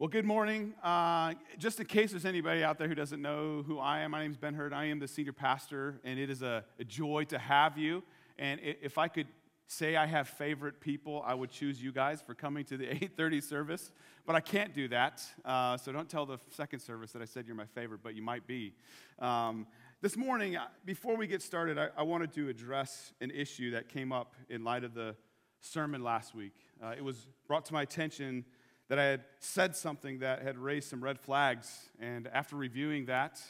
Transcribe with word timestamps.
Well, 0.00 0.08
good 0.08 0.24
morning. 0.24 0.72
Uh, 0.82 1.34
just 1.58 1.78
in 1.78 1.84
case 1.84 2.12
there's 2.12 2.24
anybody 2.24 2.64
out 2.64 2.78
there 2.78 2.88
who 2.88 2.94
doesn't 2.94 3.20
know 3.20 3.62
who 3.66 3.78
I 3.78 3.98
am, 3.98 4.12
my 4.12 4.22
name 4.22 4.30
is 4.30 4.38
Ben 4.38 4.54
Hurd. 4.54 4.72
I 4.72 4.86
am 4.86 4.98
the 4.98 5.06
senior 5.06 5.34
pastor, 5.34 6.00
and 6.04 6.18
it 6.18 6.30
is 6.30 6.40
a, 6.40 6.64
a 6.78 6.84
joy 6.84 7.24
to 7.24 7.38
have 7.38 7.76
you. 7.76 8.02
And 8.38 8.60
if 8.62 8.96
I 8.96 9.08
could 9.08 9.26
say 9.66 9.96
I 9.96 10.06
have 10.06 10.26
favorite 10.26 10.80
people, 10.80 11.22
I 11.26 11.34
would 11.34 11.50
choose 11.50 11.82
you 11.82 11.92
guys 11.92 12.22
for 12.22 12.34
coming 12.34 12.64
to 12.64 12.78
the 12.78 12.86
8:30 13.18 13.42
service. 13.42 13.92
But 14.24 14.36
I 14.36 14.40
can't 14.40 14.72
do 14.72 14.88
that, 14.88 15.22
uh, 15.44 15.76
so 15.76 15.92
don't 15.92 16.08
tell 16.08 16.24
the 16.24 16.38
second 16.48 16.80
service 16.80 17.12
that 17.12 17.20
I 17.20 17.26
said 17.26 17.46
you're 17.46 17.54
my 17.54 17.66
favorite, 17.66 18.00
but 18.02 18.14
you 18.14 18.22
might 18.22 18.46
be. 18.46 18.72
Um, 19.18 19.66
this 20.00 20.16
morning, 20.16 20.56
uh, 20.56 20.68
before 20.86 21.14
we 21.14 21.26
get 21.26 21.42
started, 21.42 21.76
I, 21.76 21.88
I, 21.94 22.04
wanted 22.04 22.32
to 22.36 22.48
address 22.48 23.12
an 23.20 23.30
issue 23.30 23.72
that 23.72 23.90
came 23.90 24.12
up 24.12 24.34
in 24.48 24.64
light 24.64 24.82
of 24.82 24.94
the 24.94 25.14
sermon 25.60 26.02
last 26.02 26.34
week. 26.34 26.54
Uh, 26.82 26.94
it 26.96 27.04
was 27.04 27.26
brought 27.46 27.66
to 27.66 27.74
my 27.74 27.82
attention 27.82 28.46
that 28.90 28.98
I 28.98 29.04
had 29.04 29.24
said 29.38 29.76
something 29.76 30.18
that 30.18 30.42
had 30.42 30.58
raised 30.58 30.90
some 30.90 31.02
red 31.02 31.20
flags. 31.20 31.88
And 32.00 32.26
after 32.26 32.56
reviewing 32.56 33.06
that, 33.06 33.40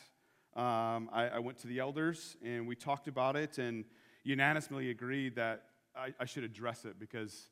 um, 0.55 1.09
I, 1.15 1.31
I, 1.35 1.39
went 1.39 1.57
to 1.61 1.67
the 1.67 1.79
elders 1.79 2.37
and 2.45 2.69
we 2.69 2.77
talked 2.77 3.09
about 3.09 3.37
it 3.37 3.57
and 3.57 3.87
unanimously 4.23 4.91
agreed 4.91 5.37
that 5.37 5.63
I, 5.97 6.13
I 6.21 6.27
should 6.27 6.45
address 6.45 6.85
it 6.85 7.01
because 7.01 7.49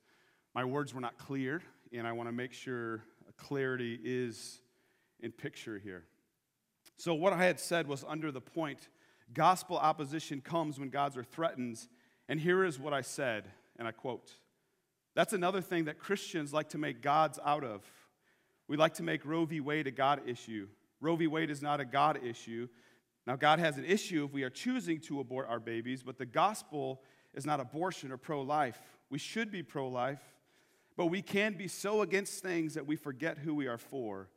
my 0.54 0.66
words 0.66 0.92
were 0.92 1.00
not 1.00 1.16
clear 1.16 1.62
and 1.90 2.06
I 2.06 2.12
want 2.12 2.28
to 2.28 2.32
make 2.32 2.52
sure 2.52 3.04
clarity 3.38 3.98
is 4.04 4.60
in 5.20 5.32
picture 5.32 5.78
here. 5.78 6.04
So, 6.98 7.14
what 7.14 7.32
I 7.32 7.42
had 7.42 7.58
said 7.58 7.86
was 7.86 8.04
under 8.06 8.30
the 8.30 8.40
point 8.40 8.88
gospel 9.32 9.78
opposition 9.78 10.42
comes 10.42 10.78
when 10.78 10.90
gods 10.90 11.16
are 11.16 11.24
threatened. 11.24 11.78
And 12.28 12.38
here 12.38 12.64
is 12.64 12.78
what 12.78 12.92
I 12.92 13.00
said, 13.00 13.44
and 13.78 13.88
I 13.88 13.92
quote 13.92 14.32
that's 15.18 15.32
another 15.32 15.60
thing 15.60 15.86
that 15.86 15.98
Christians 15.98 16.52
like 16.52 16.68
to 16.68 16.78
make 16.78 17.02
gods 17.02 17.40
out 17.44 17.64
of. 17.64 17.82
We 18.68 18.76
like 18.76 18.94
to 18.94 19.02
make 19.02 19.26
Roe 19.26 19.46
v. 19.46 19.58
Wade 19.58 19.88
a 19.88 19.90
God 19.90 20.20
issue. 20.26 20.68
Roe 21.00 21.16
v. 21.16 21.26
Wade 21.26 21.50
is 21.50 21.60
not 21.60 21.80
a 21.80 21.84
God 21.84 22.20
issue. 22.24 22.68
Now, 23.26 23.34
God 23.34 23.58
has 23.58 23.78
an 23.78 23.84
issue 23.84 24.26
if 24.26 24.32
we 24.32 24.44
are 24.44 24.50
choosing 24.50 25.00
to 25.00 25.18
abort 25.18 25.48
our 25.48 25.58
babies, 25.58 26.04
but 26.04 26.18
the 26.18 26.24
gospel 26.24 27.02
is 27.34 27.44
not 27.44 27.58
abortion 27.58 28.12
or 28.12 28.16
pro 28.16 28.42
life. 28.42 28.80
We 29.10 29.18
should 29.18 29.50
be 29.50 29.60
pro 29.60 29.88
life, 29.88 30.22
but 30.96 31.06
we 31.06 31.20
can 31.20 31.54
be 31.54 31.66
so 31.66 32.02
against 32.02 32.40
things 32.40 32.74
that 32.74 32.86
we 32.86 32.94
forget 32.94 33.38
who 33.38 33.56
we 33.56 33.66
are 33.66 33.76
for. 33.76 34.28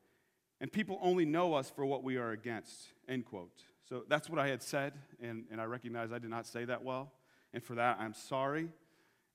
And 0.62 0.72
people 0.74 0.98
only 1.00 1.26
know 1.26 1.54
us 1.54 1.70
for 1.70 1.86
what 1.86 2.04
we 2.04 2.18
are 2.18 2.32
against. 2.32 2.88
End 3.08 3.26
quote. 3.26 3.62
So 3.88 4.02
that's 4.08 4.32
what 4.32 4.40
I 4.40 4.48
had 4.48 4.64
said, 4.64 4.94
and, 5.22 5.46
and 5.52 5.62
I 5.62 5.66
recognize 5.66 6.12
I 6.12 6.18
did 6.18 6.32
not 6.32 6.48
say 6.48 6.66
that 6.66 6.84
well. 6.84 7.12
And 7.54 7.64
for 7.64 7.76
that, 7.76 7.98
I'm 8.00 8.16
sorry 8.16 8.70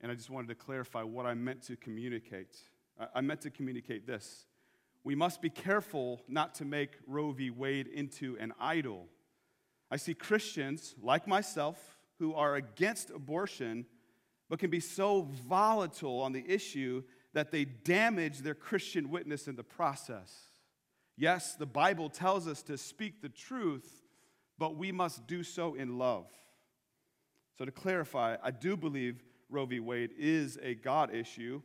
and 0.00 0.10
I 0.12 0.14
just 0.14 0.30
wanted 0.30 0.48
to 0.48 0.54
clarify 0.54 1.02
what 1.02 1.26
I 1.26 1.34
meant 1.34 1.62
to 1.64 1.76
communicate. 1.76 2.56
I 3.14 3.20
meant 3.20 3.42
to 3.42 3.50
communicate 3.50 4.06
this. 4.06 4.46
We 5.04 5.14
must 5.14 5.40
be 5.40 5.50
careful 5.50 6.22
not 6.28 6.54
to 6.56 6.64
make 6.64 6.90
Roe 7.06 7.30
v. 7.30 7.50
Wade 7.50 7.86
into 7.86 8.36
an 8.40 8.52
idol. 8.58 9.06
I 9.90 9.96
see 9.96 10.14
Christians, 10.14 10.94
like 11.00 11.28
myself, 11.28 11.98
who 12.18 12.34
are 12.34 12.56
against 12.56 13.10
abortion, 13.10 13.86
but 14.48 14.58
can 14.58 14.70
be 14.70 14.80
so 14.80 15.28
volatile 15.48 16.20
on 16.20 16.32
the 16.32 16.44
issue 16.48 17.02
that 17.34 17.50
they 17.50 17.64
damage 17.64 18.38
their 18.38 18.54
Christian 18.54 19.10
witness 19.10 19.46
in 19.46 19.56
the 19.56 19.62
process. 19.62 20.32
Yes, 21.16 21.54
the 21.54 21.66
Bible 21.66 22.08
tells 22.10 22.46
us 22.48 22.62
to 22.64 22.76
speak 22.76 23.22
the 23.22 23.28
truth, 23.28 24.02
but 24.58 24.76
we 24.76 24.92
must 24.92 25.26
do 25.26 25.42
so 25.42 25.74
in 25.74 25.98
love. 25.98 26.26
So, 27.58 27.64
to 27.64 27.70
clarify, 27.70 28.36
I 28.42 28.50
do 28.50 28.76
believe 28.76 29.22
Roe 29.48 29.66
v. 29.66 29.80
Wade 29.80 30.10
is 30.18 30.58
a 30.62 30.74
God 30.74 31.14
issue. 31.14 31.62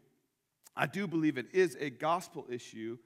I 0.76 0.86
do 0.86 1.08
believe 1.08 1.38
it 1.38 1.48
is 1.54 1.76
a 1.80 1.90
gospel 1.90 2.46
issue. 2.50 2.98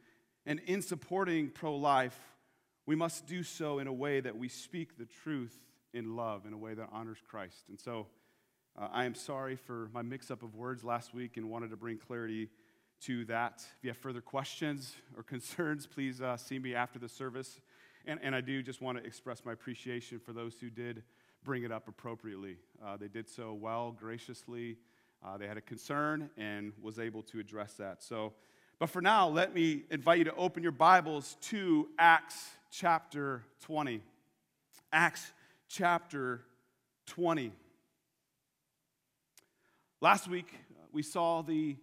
And 0.46 0.60
in 0.68 0.82
supporting 0.82 1.50
pro 1.50 1.76
life, 1.76 2.18
we 2.86 2.96
must 2.96 3.26
do 3.26 3.42
so 3.42 3.80
in 3.80 3.88
a 3.88 3.94
way 3.94 4.20
that 4.20 4.38
we 4.38 4.48
speak 4.48 4.98
the 4.98 5.06
truth 5.06 5.58
in 5.94 6.16
love, 6.16 6.46
in 6.46 6.54
a 6.54 6.58
way 6.58 6.74
that 6.74 6.90
honors 6.92 7.18
Christ. 7.28 7.64
And 7.70 7.80
so 7.80 8.08
uh, 8.78 8.90
I 8.92 9.06
am 9.06 9.16
sorry 9.16 9.56
for 9.56 9.90
my 9.94 10.02
mix 10.02 10.30
up 10.30 10.44
of 10.44 10.54
words 10.54 10.84
last 10.84 11.14
week 11.14 11.38
and 11.38 11.50
wanted 11.50 11.72
to 11.72 11.78
bring 11.78 11.98
clarity 11.98 12.50
to 13.02 13.26
that. 13.26 13.64
If 13.78 13.84
you 13.84 13.90
have 13.90 13.98
further 13.98 14.22
questions 14.22 14.96
or 15.18 15.24
concerns, 15.24 15.88
please 15.88 16.22
uh, 16.22 16.38
see 16.38 16.60
me 16.60 16.76
after 16.76 17.00
the 17.00 17.10
service. 17.10 17.60
And, 18.06 18.20
and 18.22 18.36
I 18.36 18.42
do 18.42 18.62
just 18.62 18.82
want 18.82 18.98
to 18.98 19.04
express 19.04 19.44
my 19.46 19.54
appreciation 19.54 20.20
for 20.20 20.34
those 20.34 20.56
who 20.60 20.70
did 20.70 21.04
bring 21.46 21.64
it 21.64 21.72
up 21.72 21.88
appropriately. 21.88 22.58
Uh, 22.84 22.98
they 22.98 23.08
did 23.08 23.30
so 23.30 23.54
well, 23.54 23.92
graciously. 23.92 24.78
Uh, 25.24 25.38
they 25.38 25.48
had 25.48 25.58
a 25.58 25.62
concern 25.62 26.28
and 26.38 26.74
was 26.82 26.98
able 26.98 27.22
to 27.22 27.40
address 27.40 27.74
that. 27.74 28.02
So, 28.04 28.34
but 28.80 28.90
for 28.90 29.00
now, 29.00 29.30
let 29.30 29.54
me 29.54 29.84
invite 29.92 30.18
you 30.18 30.24
to 30.26 30.34
open 30.36 30.64
your 30.64 30.72
Bibles 30.72 31.38
to 31.42 31.88
Acts 32.00 32.50
chapter 32.72 33.44
20. 33.62 34.02
Acts 34.92 35.32
chapter 35.70 36.42
20. 37.06 37.52
Last 40.02 40.28
week, 40.28 40.52
we 40.92 41.04
saw 41.04 41.44
the 41.44 41.76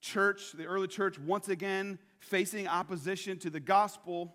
church, 0.00 0.52
the 0.52 0.64
early 0.64 0.88
church, 0.88 1.18
once 1.18 1.48
again 1.48 1.98
facing 2.18 2.66
opposition 2.66 3.38
to 3.40 3.50
the 3.50 3.60
gospel 3.60 4.34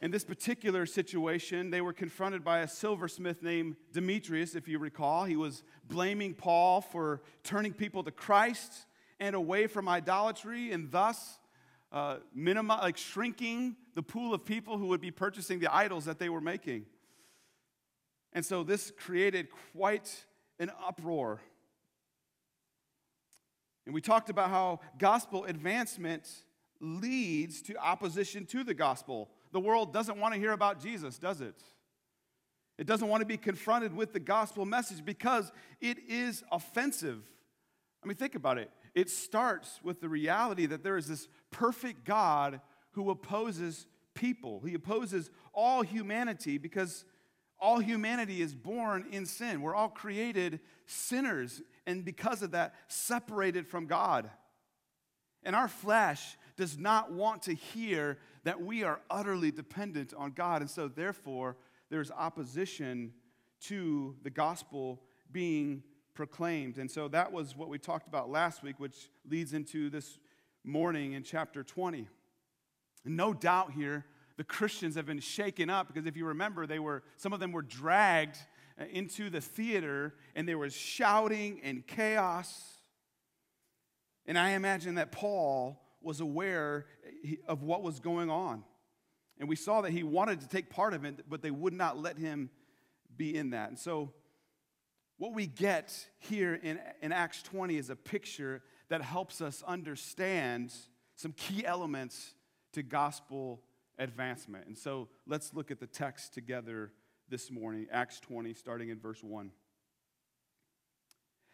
in 0.00 0.10
this 0.10 0.24
particular 0.24 0.86
situation, 0.86 1.70
they 1.70 1.82
were 1.82 1.92
confronted 1.92 2.42
by 2.42 2.60
a 2.60 2.68
silversmith 2.68 3.42
named 3.42 3.76
Demetrius, 3.92 4.54
if 4.54 4.66
you 4.66 4.78
recall. 4.78 5.24
He 5.24 5.36
was 5.36 5.62
blaming 5.88 6.32
Paul 6.32 6.80
for 6.80 7.20
turning 7.44 7.74
people 7.74 8.02
to 8.04 8.10
Christ 8.10 8.72
and 9.18 9.36
away 9.36 9.66
from 9.66 9.88
idolatry, 9.88 10.72
and 10.72 10.90
thus 10.90 11.38
uh, 11.92 12.16
like 12.34 12.96
shrinking 12.96 13.76
the 13.94 14.02
pool 14.02 14.32
of 14.32 14.46
people 14.46 14.78
who 14.78 14.86
would 14.86 15.02
be 15.02 15.10
purchasing 15.10 15.58
the 15.58 15.74
idols 15.74 16.06
that 16.06 16.18
they 16.18 16.30
were 16.30 16.40
making. 16.40 16.86
And 18.32 18.46
so 18.46 18.62
this 18.62 18.90
created 18.96 19.48
quite 19.72 20.24
an 20.58 20.70
uproar. 20.86 21.42
And 23.84 23.94
we 23.94 24.00
talked 24.00 24.30
about 24.30 24.48
how 24.48 24.80
gospel 24.98 25.44
advancement 25.44 26.26
leads 26.80 27.60
to 27.62 27.76
opposition 27.76 28.46
to 28.46 28.64
the 28.64 28.72
gospel 28.72 29.30
the 29.52 29.60
world 29.60 29.92
doesn't 29.92 30.18
want 30.18 30.34
to 30.34 30.40
hear 30.40 30.52
about 30.52 30.82
Jesus, 30.82 31.18
does 31.18 31.40
it? 31.40 31.62
It 32.78 32.86
doesn't 32.86 33.08
want 33.08 33.20
to 33.20 33.26
be 33.26 33.36
confronted 33.36 33.94
with 33.94 34.12
the 34.12 34.20
gospel 34.20 34.64
message 34.64 35.04
because 35.04 35.52
it 35.80 35.98
is 36.08 36.42
offensive. 36.50 37.22
I 38.02 38.06
mean, 38.06 38.16
think 38.16 38.34
about 38.34 38.56
it. 38.56 38.70
It 38.94 39.10
starts 39.10 39.80
with 39.82 40.00
the 40.00 40.08
reality 40.08 40.66
that 40.66 40.82
there 40.82 40.96
is 40.96 41.06
this 41.06 41.28
perfect 41.50 42.04
God 42.04 42.60
who 42.92 43.10
opposes 43.10 43.86
people. 44.14 44.62
He 44.66 44.74
opposes 44.74 45.30
all 45.52 45.82
humanity 45.82 46.58
because 46.58 47.04
all 47.58 47.78
humanity 47.78 48.40
is 48.40 48.54
born 48.54 49.06
in 49.12 49.26
sin. 49.26 49.60
We're 49.60 49.74
all 49.74 49.90
created 49.90 50.60
sinners, 50.86 51.60
and 51.86 52.04
because 52.04 52.42
of 52.42 52.52
that, 52.52 52.74
separated 52.88 53.66
from 53.66 53.86
God. 53.86 54.30
And 55.42 55.54
our 55.54 55.68
flesh 55.68 56.36
does 56.56 56.78
not 56.78 57.12
want 57.12 57.42
to 57.42 57.54
hear 57.54 58.18
that 58.44 58.60
we 58.60 58.82
are 58.82 59.00
utterly 59.10 59.50
dependent 59.50 60.14
on 60.14 60.32
God. 60.32 60.62
And 60.62 60.70
so, 60.70 60.88
therefore, 60.88 61.56
there's 61.90 62.10
opposition 62.10 63.12
to 63.62 64.16
the 64.22 64.30
gospel 64.30 65.02
being 65.30 65.82
proclaimed. 66.14 66.78
And 66.78 66.90
so, 66.90 67.08
that 67.08 67.32
was 67.32 67.56
what 67.56 67.68
we 67.68 67.78
talked 67.78 68.06
about 68.06 68.30
last 68.30 68.62
week, 68.62 68.78
which 68.78 69.10
leads 69.28 69.52
into 69.52 69.90
this 69.90 70.18
morning 70.64 71.12
in 71.12 71.22
chapter 71.22 71.62
20. 71.62 72.08
And 73.04 73.16
no 73.16 73.32
doubt 73.32 73.72
here, 73.72 74.04
the 74.36 74.44
Christians 74.44 74.94
have 74.94 75.06
been 75.06 75.20
shaken 75.20 75.68
up 75.68 75.86
because 75.86 76.06
if 76.06 76.16
you 76.16 76.26
remember, 76.26 76.66
they 76.66 76.78
were, 76.78 77.02
some 77.16 77.32
of 77.32 77.40
them 77.40 77.52
were 77.52 77.62
dragged 77.62 78.38
uh, 78.80 78.84
into 78.90 79.28
the 79.28 79.40
theater 79.40 80.14
and 80.34 80.48
there 80.48 80.58
was 80.58 80.74
shouting 80.74 81.60
and 81.62 81.86
chaos. 81.86 82.78
And 84.26 84.38
I 84.38 84.50
imagine 84.50 84.94
that 84.94 85.12
Paul 85.12 85.78
was 86.02 86.20
aware 86.20 86.86
eh, 87.24 87.36
of 87.46 87.62
what 87.62 87.82
was 87.82 88.00
going 88.00 88.30
on. 88.30 88.64
And 89.38 89.48
we 89.48 89.56
saw 89.56 89.80
that 89.80 89.92
he 89.92 90.02
wanted 90.02 90.40
to 90.42 90.48
take 90.48 90.68
part 90.68 90.92
of 90.92 91.04
it, 91.04 91.24
but 91.28 91.42
they 91.42 91.50
would 91.50 91.72
not 91.72 91.98
let 91.98 92.18
him 92.18 92.50
be 93.16 93.34
in 93.34 93.50
that. 93.50 93.70
And 93.70 93.78
so, 93.78 94.12
what 95.16 95.34
we 95.34 95.46
get 95.46 96.06
here 96.18 96.54
in, 96.54 96.78
in 97.02 97.12
Acts 97.12 97.42
20 97.42 97.76
is 97.76 97.90
a 97.90 97.96
picture 97.96 98.62
that 98.88 99.02
helps 99.02 99.40
us 99.40 99.62
understand 99.66 100.72
some 101.14 101.32
key 101.32 101.64
elements 101.64 102.34
to 102.72 102.82
gospel 102.82 103.62
advancement. 103.98 104.66
And 104.66 104.76
so, 104.76 105.08
let's 105.26 105.54
look 105.54 105.70
at 105.70 105.80
the 105.80 105.86
text 105.86 106.34
together 106.34 106.92
this 107.30 107.50
morning, 107.50 107.86
Acts 107.90 108.20
20, 108.20 108.52
starting 108.54 108.90
in 108.90 108.98
verse 108.98 109.22
1. 109.22 109.50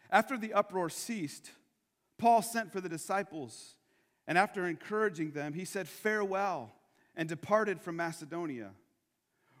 After 0.09 0.37
the 0.37 0.53
uproar 0.53 0.89
ceased, 0.89 1.51
Paul 2.17 2.41
sent 2.41 2.71
for 2.71 2.81
the 2.81 2.89
disciples 2.89 3.75
and 4.27 4.37
after 4.37 4.67
encouraging 4.67 5.31
them, 5.31 5.53
he 5.53 5.65
said 5.65 5.87
farewell 5.87 6.73
and 7.15 7.29
departed 7.29 7.81
from 7.81 7.95
Macedonia. 7.95 8.71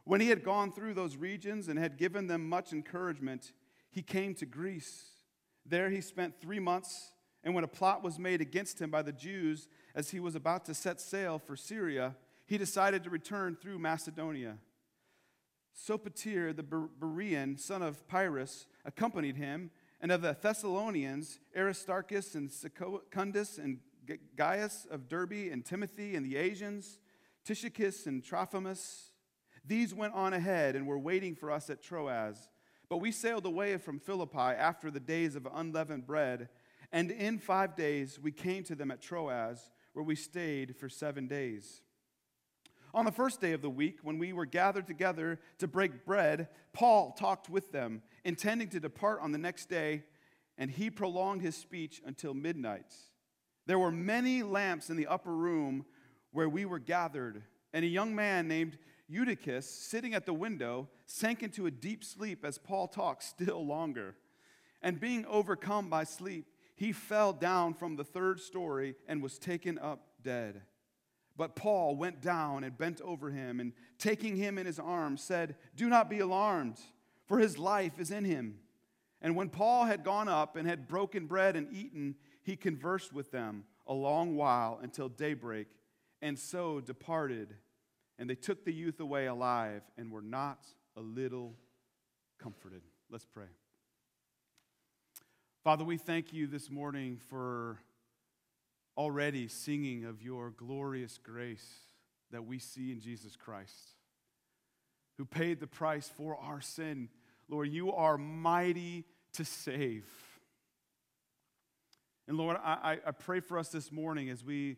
When 0.03 0.21
he 0.21 0.29
had 0.29 0.43
gone 0.43 0.71
through 0.71 0.93
those 0.93 1.15
regions 1.15 1.67
and 1.67 1.79
had 1.79 1.97
given 1.97 2.27
them 2.27 2.47
much 2.47 2.73
encouragement, 2.73 3.51
he 3.89 4.01
came 4.01 4.35
to 4.35 4.45
Greece. 4.45 5.05
There 5.65 5.89
he 5.89 6.01
spent 6.01 6.39
three 6.39 6.59
months 6.59 7.11
And 7.47 7.55
when 7.55 7.63
a 7.63 7.67
plot 7.67 8.03
was 8.03 8.19
made 8.19 8.41
against 8.41 8.81
him 8.81 8.89
by 8.89 9.01
the 9.01 9.13
Jews 9.13 9.69
as 9.95 10.09
he 10.09 10.19
was 10.19 10.35
about 10.35 10.65
to 10.65 10.73
set 10.73 10.99
sail 10.99 11.39
for 11.39 11.55
Syria, 11.55 12.15
he 12.45 12.57
decided 12.57 13.05
to 13.05 13.09
return 13.09 13.55
through 13.55 13.79
Macedonia. 13.79 14.57
Sopater, 15.73 16.53
the 16.53 16.63
Berean, 16.63 17.57
son 17.57 17.81
of 17.81 18.05
Pyrrhus, 18.07 18.67
accompanied 18.83 19.37
him, 19.37 19.71
and 20.01 20.11
of 20.11 20.21
the 20.21 20.35
Thessalonians, 20.41 21.39
Aristarchus 21.55 22.35
and 22.35 22.51
Secundus 22.51 23.57
and 23.57 23.79
Gaius 24.35 24.85
of 24.89 25.07
Derbe 25.07 25.51
and 25.51 25.63
Timothy 25.63 26.15
and 26.15 26.25
the 26.25 26.37
Asians, 26.37 26.99
Tychicus 27.43 28.05
and 28.07 28.23
Trophimus. 28.23 29.11
These 29.65 29.93
went 29.93 30.13
on 30.13 30.33
ahead 30.33 30.75
and 30.75 30.87
were 30.87 30.99
waiting 30.99 31.35
for 31.35 31.51
us 31.51 31.69
at 31.69 31.81
Troas. 31.81 32.49
But 32.89 32.97
we 32.97 33.11
sailed 33.11 33.45
away 33.45 33.77
from 33.77 33.99
Philippi 33.99 34.37
after 34.37 34.89
the 34.89 34.99
days 34.99 35.35
of 35.35 35.47
unleavened 35.53 36.05
bread, 36.05 36.49
and 36.91 37.11
in 37.11 37.37
five 37.37 37.75
days 37.75 38.19
we 38.21 38.31
came 38.31 38.63
to 38.63 38.75
them 38.75 38.91
at 38.91 39.01
Troas, 39.01 39.71
where 39.93 40.05
we 40.05 40.15
stayed 40.15 40.75
for 40.77 40.87
seven 40.87 41.27
days. 41.27 41.81
On 42.93 43.03
the 43.03 43.11
first 43.11 43.41
day 43.41 43.51
of 43.51 43.61
the 43.61 43.69
week, 43.69 43.99
when 44.03 44.17
we 44.17 44.31
were 44.31 44.45
gathered 44.45 44.87
together 44.87 45.39
to 45.59 45.67
break 45.67 46.05
bread, 46.05 46.47
Paul 46.71 47.11
talked 47.11 47.49
with 47.49 47.71
them, 47.71 48.01
intending 48.23 48.69
to 48.69 48.79
depart 48.79 49.19
on 49.21 49.33
the 49.33 49.37
next 49.37 49.67
day, 49.67 50.03
and 50.57 50.71
he 50.71 50.89
prolonged 50.89 51.41
his 51.41 51.55
speech 51.55 52.01
until 52.05 52.33
midnight. 52.33 52.93
There 53.67 53.77
were 53.77 53.91
many 53.91 54.43
lamps 54.43 54.89
in 54.89 54.95
the 54.95 55.07
upper 55.07 55.35
room 55.35 55.85
where 56.31 56.47
we 56.47 56.63
were 56.63 56.79
gathered, 56.79 57.43
and 57.73 57.83
a 57.83 57.87
young 57.87 58.15
man 58.15 58.47
named 58.47 58.77
Eutychus, 59.09 59.69
sitting 59.69 60.13
at 60.13 60.25
the 60.25 60.33
window, 60.33 60.87
sank 61.05 61.43
into 61.43 61.65
a 61.65 61.71
deep 61.71 62.03
sleep 62.03 62.45
as 62.45 62.57
Paul 62.57 62.87
talked 62.87 63.23
still 63.23 63.65
longer. 63.65 64.15
And 64.81 65.01
being 65.01 65.25
overcome 65.25 65.89
by 65.89 66.05
sleep, 66.05 66.45
he 66.75 66.93
fell 66.93 67.33
down 67.33 67.73
from 67.73 67.97
the 67.97 68.03
third 68.05 68.39
story 68.39 68.95
and 69.05 69.21
was 69.21 69.37
taken 69.37 69.77
up 69.77 70.07
dead. 70.23 70.61
But 71.35 71.55
Paul 71.55 71.97
went 71.97 72.21
down 72.21 72.63
and 72.63 72.77
bent 72.77 73.01
over 73.01 73.31
him, 73.31 73.59
and 73.59 73.73
taking 73.97 74.37
him 74.37 74.57
in 74.57 74.65
his 74.65 74.79
arms, 74.79 75.21
said, 75.21 75.55
Do 75.75 75.89
not 75.89 76.09
be 76.09 76.19
alarmed, 76.19 76.79
for 77.25 77.37
his 77.37 77.57
life 77.57 77.99
is 77.99 78.11
in 78.11 78.23
him. 78.23 78.59
And 79.21 79.35
when 79.35 79.49
Paul 79.49 79.85
had 79.85 80.03
gone 80.03 80.27
up 80.27 80.55
and 80.55 80.67
had 80.67 80.87
broken 80.87 81.25
bread 81.25 81.55
and 81.55 81.67
eaten, 81.73 82.15
he 82.47 82.55
conversed 82.55 83.11
with 83.11 83.29
them 83.29 83.65
a 83.85 83.93
long 83.93 84.37
while 84.37 84.79
until 84.81 85.09
daybreak, 85.09 85.67
and 86.21 86.39
so 86.39 86.79
departed. 86.79 87.53
And 88.17 88.29
they 88.29 88.35
took 88.35 88.63
the 88.63 88.71
youth 88.71 89.01
away 89.01 89.25
alive 89.25 89.81
and 89.97 90.09
were 90.09 90.21
not 90.21 90.65
a 90.95 91.01
little 91.01 91.55
comforted. 92.39 92.83
Let's 93.11 93.25
pray. 93.25 93.47
Father, 95.65 95.83
we 95.83 95.97
thank 95.97 96.31
you 96.31 96.47
this 96.47 96.71
morning 96.71 97.19
for 97.27 97.79
already 98.95 99.49
singing 99.49 100.05
of 100.05 100.21
your 100.21 100.51
glorious 100.51 101.19
grace 101.21 101.67
that 102.31 102.45
we 102.45 102.59
see 102.59 102.93
in 102.93 103.01
Jesus 103.01 103.35
Christ, 103.35 103.75
who 105.17 105.25
paid 105.25 105.59
the 105.59 105.67
price 105.67 106.09
for 106.15 106.37
our 106.37 106.61
sin. 106.61 107.09
Lord, 107.49 107.67
you 107.67 107.91
are 107.91 108.17
mighty 108.17 109.03
to 109.33 109.43
save. 109.43 110.05
And 112.27 112.37
Lord, 112.37 112.57
I, 112.63 112.99
I 113.05 113.11
pray 113.11 113.39
for 113.39 113.57
us 113.57 113.69
this 113.69 113.91
morning 113.91 114.29
as 114.29 114.43
we 114.43 114.77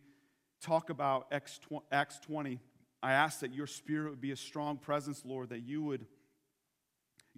talk 0.62 0.90
about 0.90 1.32
Acts 1.32 2.20
20 2.20 2.60
I 3.02 3.14
ask 3.14 3.40
that 3.40 3.54
your 3.54 3.68
spirit 3.68 4.10
would 4.10 4.22
be 4.22 4.32
a 4.32 4.36
strong 4.36 4.78
presence, 4.78 5.24
Lord, 5.24 5.50
that 5.50 5.62
you 5.62 5.82
would 5.84 6.06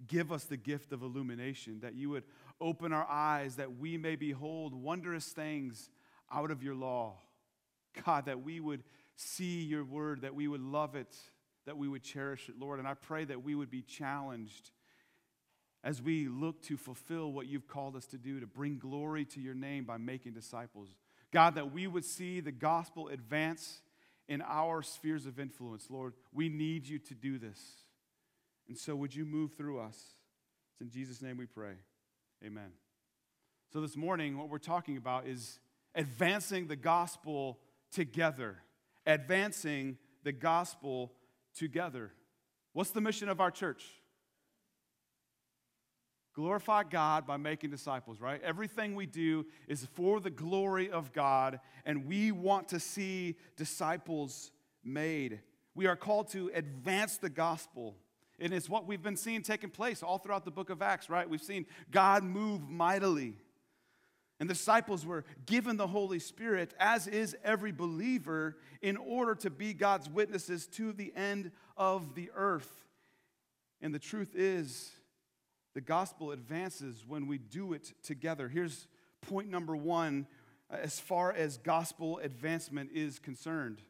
give 0.06 0.32
us 0.32 0.44
the 0.44 0.56
gift 0.56 0.92
of 0.92 1.02
illumination, 1.02 1.80
that 1.80 1.94
you 1.94 2.10
would 2.10 2.24
open 2.60 2.92
our 2.92 3.08
eyes, 3.08 3.56
that 3.56 3.78
we 3.78 3.96
may 3.96 4.16
behold 4.16 4.74
wondrous 4.74 5.26
things 5.26 5.88
out 6.32 6.50
of 6.50 6.62
your 6.62 6.74
law. 6.74 7.18
God, 8.04 8.26
that 8.26 8.42
we 8.42 8.58
would 8.58 8.82
see 9.14 9.62
your 9.62 9.84
word, 9.84 10.22
that 10.22 10.34
we 10.34 10.48
would 10.48 10.62
love 10.62 10.96
it, 10.96 11.16
that 11.66 11.76
we 11.76 11.86
would 11.86 12.02
cherish 12.02 12.48
it, 12.48 12.58
Lord. 12.58 12.78
And 12.78 12.88
I 12.88 12.94
pray 12.94 13.24
that 13.24 13.44
we 13.44 13.54
would 13.54 13.70
be 13.70 13.82
challenged 13.82 14.72
as 15.84 16.00
we 16.00 16.28
look 16.28 16.62
to 16.62 16.76
fulfill 16.76 17.32
what 17.32 17.46
you've 17.46 17.66
called 17.66 17.96
us 17.96 18.06
to 18.06 18.18
do, 18.18 18.40
to 18.40 18.46
bring 18.46 18.78
glory 18.78 19.24
to 19.24 19.40
your 19.40 19.54
name 19.54 19.84
by 19.84 19.96
making 19.96 20.32
disciples. 20.32 20.88
God, 21.32 21.54
that 21.56 21.72
we 21.72 21.86
would 21.86 22.04
see 22.04 22.40
the 22.40 22.52
gospel 22.52 23.08
advance 23.08 23.80
in 24.28 24.42
our 24.42 24.82
spheres 24.82 25.26
of 25.26 25.40
influence, 25.40 25.88
Lord. 25.90 26.14
We 26.32 26.48
need 26.48 26.86
you 26.86 26.98
to 27.00 27.14
do 27.14 27.38
this. 27.38 27.60
And 28.68 28.78
so, 28.78 28.94
would 28.94 29.14
you 29.14 29.24
move 29.24 29.54
through 29.54 29.80
us? 29.80 29.96
It's 30.72 30.80
in 30.80 30.90
Jesus' 30.90 31.20
name 31.20 31.36
we 31.36 31.46
pray. 31.46 31.74
Amen. 32.44 32.70
So, 33.72 33.80
this 33.80 33.96
morning, 33.96 34.38
what 34.38 34.48
we're 34.48 34.58
talking 34.58 34.96
about 34.96 35.26
is 35.26 35.58
advancing 35.94 36.68
the 36.68 36.76
gospel 36.76 37.58
together. 37.90 38.58
Advancing 39.04 39.98
the 40.22 40.32
gospel 40.32 41.12
together. 41.56 42.12
What's 42.72 42.90
the 42.90 43.00
mission 43.00 43.28
of 43.28 43.40
our 43.40 43.50
church? 43.50 43.84
Glorify 46.34 46.84
God 46.84 47.26
by 47.26 47.36
making 47.36 47.70
disciples, 47.70 48.20
right? 48.20 48.40
Everything 48.42 48.94
we 48.94 49.06
do 49.06 49.44
is 49.68 49.86
for 49.92 50.18
the 50.18 50.30
glory 50.30 50.90
of 50.90 51.12
God, 51.12 51.60
and 51.84 52.06
we 52.06 52.32
want 52.32 52.68
to 52.68 52.80
see 52.80 53.36
disciples 53.56 54.50
made. 54.82 55.40
We 55.74 55.86
are 55.86 55.96
called 55.96 56.28
to 56.30 56.50
advance 56.54 57.18
the 57.18 57.28
gospel. 57.28 57.96
And 58.40 58.52
it's 58.52 58.68
what 58.68 58.86
we've 58.86 59.02
been 59.02 59.16
seeing 59.16 59.42
taking 59.42 59.70
place 59.70 60.02
all 60.02 60.18
throughout 60.18 60.44
the 60.44 60.50
book 60.50 60.70
of 60.70 60.80
Acts, 60.82 61.10
right? 61.10 61.28
We've 61.28 61.42
seen 61.42 61.66
God 61.90 62.24
move 62.24 62.68
mightily. 62.68 63.36
And 64.40 64.48
disciples 64.48 65.06
were 65.06 65.24
given 65.46 65.76
the 65.76 65.86
Holy 65.86 66.18
Spirit, 66.18 66.74
as 66.80 67.06
is 67.06 67.36
every 67.44 67.72
believer, 67.72 68.56
in 68.80 68.96
order 68.96 69.34
to 69.36 69.50
be 69.50 69.72
God's 69.72 70.08
witnesses 70.08 70.66
to 70.68 70.92
the 70.92 71.12
end 71.14 71.52
of 71.76 72.14
the 72.14 72.30
earth. 72.34 72.84
And 73.80 73.94
the 73.94 74.00
truth 74.00 74.34
is, 74.34 74.90
the 75.74 75.80
gospel 75.80 76.32
advances 76.32 77.04
when 77.06 77.26
we 77.26 77.38
do 77.38 77.72
it 77.72 77.92
together. 78.02 78.48
Here's 78.48 78.86
point 79.22 79.48
number 79.48 79.76
one 79.76 80.26
uh, 80.70 80.76
as 80.82 81.00
far 81.00 81.32
as 81.32 81.58
gospel 81.58 82.18
advancement 82.18 82.90
is 82.92 83.18
concerned 83.18 83.82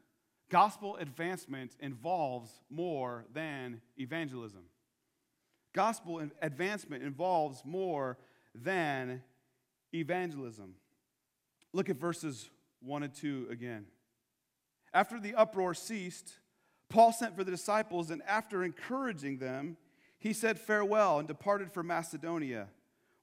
gospel 0.53 0.97
advancement 0.97 1.75
involves 1.79 2.61
more 2.69 3.25
than 3.33 3.81
evangelism. 3.97 4.61
Gospel 5.73 6.21
advancement 6.43 7.01
involves 7.01 7.63
more 7.65 8.19
than 8.53 9.23
evangelism. 9.95 10.75
Look 11.73 11.89
at 11.89 11.97
verses 11.97 12.51
1 12.81 13.01
and 13.01 13.11
2 13.11 13.47
again. 13.49 13.87
After 14.93 15.19
the 15.19 15.33
uproar 15.33 15.73
ceased, 15.73 16.33
Paul 16.87 17.11
sent 17.11 17.35
for 17.35 17.43
the 17.43 17.49
disciples, 17.49 18.11
and 18.11 18.21
after 18.27 18.63
encouraging 18.63 19.39
them, 19.39 19.77
he 20.23 20.31
said 20.31 20.57
farewell 20.57 21.19
and 21.19 21.27
departed 21.27 21.69
for 21.69 21.83
Macedonia. 21.83 22.69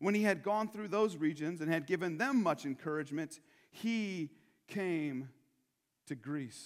When 0.01 0.15
he 0.15 0.23
had 0.23 0.43
gone 0.43 0.69
through 0.69 0.89
those 0.89 1.17
regions 1.17 1.63
and 1.63 1.73
had 1.73 1.87
given 1.87 2.19
them 2.19 2.43
much 2.43 2.67
encouragement, 2.67 3.41
he 3.71 4.29
came 4.69 5.31
to 6.09 6.15
Greece. 6.15 6.63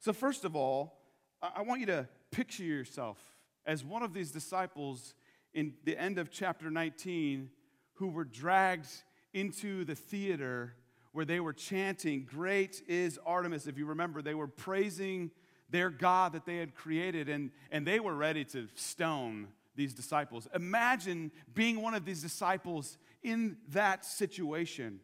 So, 0.00 0.12
first 0.12 0.44
of 0.44 0.54
all, 0.54 0.98
I 1.40 1.62
want 1.62 1.80
you 1.80 1.86
to 1.86 2.08
picture 2.30 2.62
yourself 2.62 3.18
as 3.64 3.82
one 3.82 4.02
of 4.02 4.12
these 4.12 4.32
disciples 4.32 5.14
in 5.54 5.72
the 5.84 5.96
end 5.96 6.18
of 6.18 6.30
chapter 6.30 6.70
19 6.70 7.48
who 7.94 8.08
were 8.08 8.24
dragged 8.24 8.90
into 9.32 9.86
the 9.86 9.94
theater 9.94 10.74
where 11.12 11.24
they 11.24 11.40
were 11.40 11.54
chanting, 11.54 12.28
Great 12.30 12.82
is 12.86 13.18
Artemis. 13.24 13.66
If 13.66 13.78
you 13.78 13.86
remember, 13.86 14.20
they 14.20 14.34
were 14.34 14.46
praising 14.46 15.30
their 15.70 15.90
God 15.90 16.32
that 16.32 16.46
they 16.46 16.56
had 16.56 16.74
created, 16.74 17.28
and, 17.28 17.50
and 17.70 17.86
they 17.86 18.00
were 18.00 18.14
ready 18.14 18.44
to 18.46 18.68
stone 18.74 19.48
these 19.76 19.94
disciples. 19.94 20.48
Imagine 20.54 21.30
being 21.54 21.80
one 21.80 21.94
of 21.94 22.04
these 22.04 22.22
disciples 22.22 22.98
in 23.22 23.56
that 23.68 24.04
situation 24.04 25.00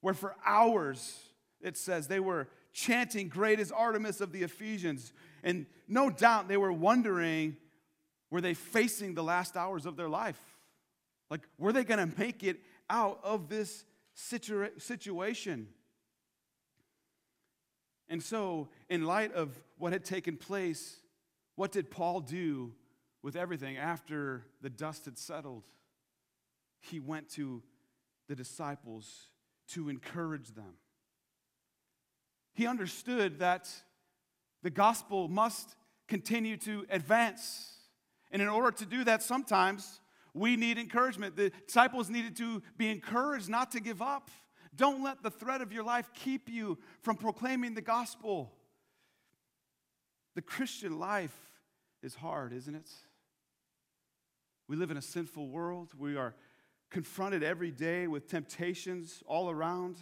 where 0.00 0.14
for 0.14 0.36
hours 0.44 1.18
it 1.60 1.76
says 1.76 2.06
they 2.06 2.20
were 2.20 2.48
chanting, 2.72 3.28
Great 3.28 3.58
is 3.60 3.72
Artemis 3.72 4.20
of 4.20 4.32
the 4.32 4.42
Ephesians. 4.42 5.12
And 5.42 5.66
no 5.88 6.10
doubt 6.10 6.48
they 6.48 6.56
were 6.56 6.72
wondering, 6.72 7.56
were 8.30 8.40
they 8.40 8.54
facing 8.54 9.14
the 9.14 9.22
last 9.22 9.56
hours 9.56 9.86
of 9.86 9.96
their 9.96 10.08
life? 10.08 10.40
Like, 11.30 11.42
were 11.58 11.72
they 11.72 11.84
going 11.84 12.10
to 12.10 12.18
make 12.18 12.42
it 12.42 12.58
out 12.88 13.20
of 13.22 13.48
this 13.48 13.84
situa- 14.16 14.80
situation? 14.80 15.68
And 18.08 18.22
so, 18.22 18.68
in 18.88 19.04
light 19.04 19.34
of 19.34 19.58
what 19.78 19.92
had 19.92 20.04
taken 20.04 20.36
place, 20.36 21.00
what 21.54 21.72
did 21.72 21.90
Paul 21.90 22.20
do 22.20 22.72
with 23.22 23.36
everything 23.36 23.76
after 23.76 24.44
the 24.60 24.70
dust 24.70 25.04
had 25.06 25.18
settled? 25.18 25.64
He 26.80 27.00
went 27.00 27.28
to 27.30 27.62
the 28.28 28.36
disciples 28.36 29.28
to 29.68 29.88
encourage 29.88 30.54
them. 30.54 30.74
He 32.54 32.66
understood 32.66 33.38
that 33.38 33.68
the 34.62 34.70
gospel 34.70 35.28
must 35.28 35.76
continue 36.08 36.56
to 36.58 36.84
advance. 36.90 37.74
And 38.30 38.42
in 38.42 38.48
order 38.48 38.70
to 38.72 38.86
do 38.86 39.04
that, 39.04 39.22
sometimes 39.22 40.00
We 40.34 40.56
need 40.56 40.78
encouragement. 40.78 41.36
The 41.36 41.50
disciples 41.66 42.08
needed 42.08 42.36
to 42.36 42.62
be 42.76 42.90
encouraged 42.90 43.48
not 43.48 43.72
to 43.72 43.80
give 43.80 44.02
up. 44.02 44.30
Don't 44.74 45.02
let 45.02 45.22
the 45.22 45.30
threat 45.30 45.60
of 45.60 45.72
your 45.72 45.82
life 45.82 46.10
keep 46.14 46.48
you 46.48 46.78
from 47.02 47.16
proclaiming 47.16 47.74
the 47.74 47.80
gospel. 47.80 48.52
The 50.38 50.42
Christian 50.42 51.00
life 51.00 51.36
is 52.00 52.14
hard, 52.14 52.52
isn't 52.52 52.72
it? 52.72 52.88
We 54.68 54.76
live 54.76 54.92
in 54.92 54.96
a 54.96 55.02
sinful 55.02 55.48
world. 55.48 55.90
We 55.98 56.14
are 56.14 56.36
confronted 56.92 57.42
every 57.42 57.72
day 57.72 58.06
with 58.06 58.28
temptations 58.28 59.20
all 59.26 59.50
around. 59.50 59.96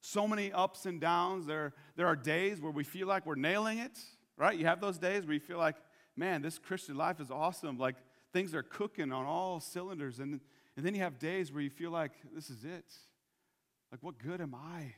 So 0.00 0.26
many 0.26 0.50
ups 0.50 0.86
and 0.86 1.00
downs. 1.00 1.46
There, 1.46 1.72
there 1.94 2.08
are 2.08 2.16
days 2.16 2.60
where 2.60 2.72
we 2.72 2.82
feel 2.82 3.06
like 3.06 3.26
we're 3.26 3.36
nailing 3.36 3.78
it, 3.78 3.96
right? 4.36 4.58
You 4.58 4.66
have 4.66 4.80
those 4.80 4.98
days 4.98 5.24
where 5.24 5.34
you 5.34 5.38
feel 5.38 5.58
like, 5.58 5.76
man, 6.16 6.42
this 6.42 6.58
Christian 6.58 6.96
life 6.96 7.20
is 7.20 7.30
awesome. 7.30 7.78
Like 7.78 7.94
things 8.32 8.56
are 8.56 8.64
cooking 8.64 9.12
on 9.12 9.24
all 9.24 9.60
cylinders. 9.60 10.18
And, 10.18 10.40
and 10.76 10.84
then 10.84 10.96
you 10.96 11.02
have 11.02 11.20
days 11.20 11.52
where 11.52 11.62
you 11.62 11.70
feel 11.70 11.92
like, 11.92 12.10
this 12.34 12.50
is 12.50 12.64
it. 12.64 12.92
Like, 13.92 14.02
what 14.02 14.18
good 14.18 14.40
am 14.40 14.52
I? 14.52 14.96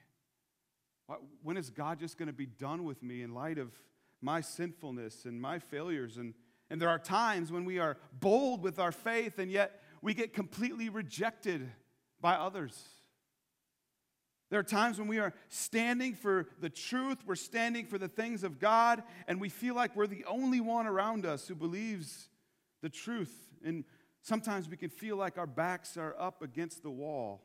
When 1.43 1.59
is 1.59 1.69
God 1.69 2.01
just 2.01 2.17
going 2.17 2.29
to 2.29 2.33
be 2.33 2.47
done 2.47 2.85
with 2.85 3.03
me 3.03 3.21
in 3.21 3.35
light 3.35 3.59
of 3.59 3.71
my 4.21 4.41
sinfulness 4.41 5.25
and 5.25 5.41
my 5.41 5.59
failures? 5.59 6.17
And, 6.17 6.35
and 6.71 6.81
there 6.81 6.89
are 6.89 6.99
times 6.99 7.51
when 7.53 7.65
we 7.65 7.79
are 7.79 7.97
bold 8.13 8.63
with 8.63 8.79
our 8.79 8.93
faith, 8.93 9.39
and 9.39 9.51
yet 9.51 9.83
we 10.03 10.15
get 10.15 10.33
completely 10.33 10.89
rejected 10.89 11.71
by 12.21 12.35
others. 12.35 12.89
There 14.51 14.59
are 14.59 14.65
times 14.65 14.99
when 14.99 15.09
we 15.09 15.19
are 15.19 15.35
standing 15.49 16.15
for 16.15 16.49
the 16.61 16.71
truth, 16.71 17.19
we're 17.27 17.35
standing 17.35 17.87
for 17.87 17.99
the 17.99 18.09
things 18.09 18.45
of 18.45 18.59
God, 18.59 19.03
and 19.27 19.41
we 19.41 19.51
feel 19.51 19.75
like 19.75 19.95
we're 19.95 20.07
the 20.07 20.25
only 20.25 20.61
one 20.61 20.87
around 20.87 21.27
us 21.27 21.47
who 21.47 21.55
believes 21.55 22.29
the 22.81 22.89
truth. 22.89 23.35
And 23.63 23.85
sometimes 24.23 24.69
we 24.69 24.79
can 24.79 24.89
feel 24.89 25.17
like 25.17 25.37
our 25.37 25.47
backs 25.47 25.99
are 25.99 26.17
up 26.19 26.41
against 26.41 26.83
the 26.83 26.91
wall, 26.91 27.43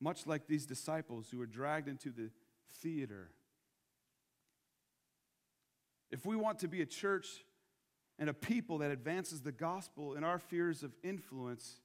much 0.00 0.26
like 0.26 0.46
these 0.46 0.64
disciples 0.64 1.28
who 1.30 1.38
were 1.38 1.46
dragged 1.46 1.88
into 1.88 2.10
the 2.10 2.30
theater. 2.80 3.30
If 6.12 6.26
we 6.26 6.36
want 6.36 6.58
to 6.60 6.68
be 6.68 6.82
a 6.82 6.86
church 6.86 7.26
and 8.18 8.28
a 8.28 8.34
people 8.34 8.78
that 8.78 8.90
advances 8.90 9.40
the 9.40 9.50
gospel 9.50 10.14
in 10.14 10.22
our 10.22 10.38
fears 10.38 10.82
of 10.82 10.92
influence, 11.02 11.80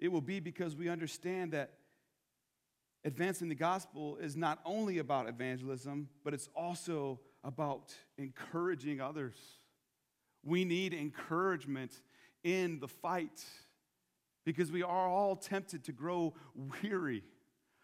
it 0.00 0.08
will 0.08 0.20
be 0.20 0.40
because 0.40 0.76
we 0.76 0.88
understand 0.88 1.52
that 1.52 1.74
advancing 3.04 3.48
the 3.48 3.54
gospel 3.54 4.16
is 4.16 4.36
not 4.36 4.58
only 4.64 4.98
about 4.98 5.28
evangelism, 5.28 6.08
but 6.24 6.34
it's 6.34 6.48
also 6.56 7.20
about 7.44 7.94
encouraging 8.18 9.00
others. 9.00 9.36
We 10.44 10.64
need 10.64 10.92
encouragement 10.92 11.92
in 12.42 12.80
the 12.80 12.88
fight 12.88 13.44
because 14.44 14.72
we 14.72 14.82
are 14.82 15.08
all 15.08 15.36
tempted 15.36 15.84
to 15.84 15.92
grow 15.92 16.34
weary. 16.82 17.22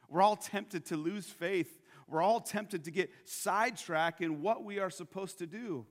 We're 0.08 0.22
all 0.22 0.36
tempted 0.36 0.86
to 0.86 0.96
lose 0.96 1.26
faith. 1.26 1.80
We're 2.08 2.22
all 2.22 2.40
tempted 2.40 2.84
to 2.84 2.90
get 2.90 3.10
sidetracked 3.24 4.20
in 4.20 4.42
what 4.42 4.64
we 4.64 4.78
are 4.78 4.90
supposed 4.90 5.38
to 5.38 5.46
do. 5.46 5.86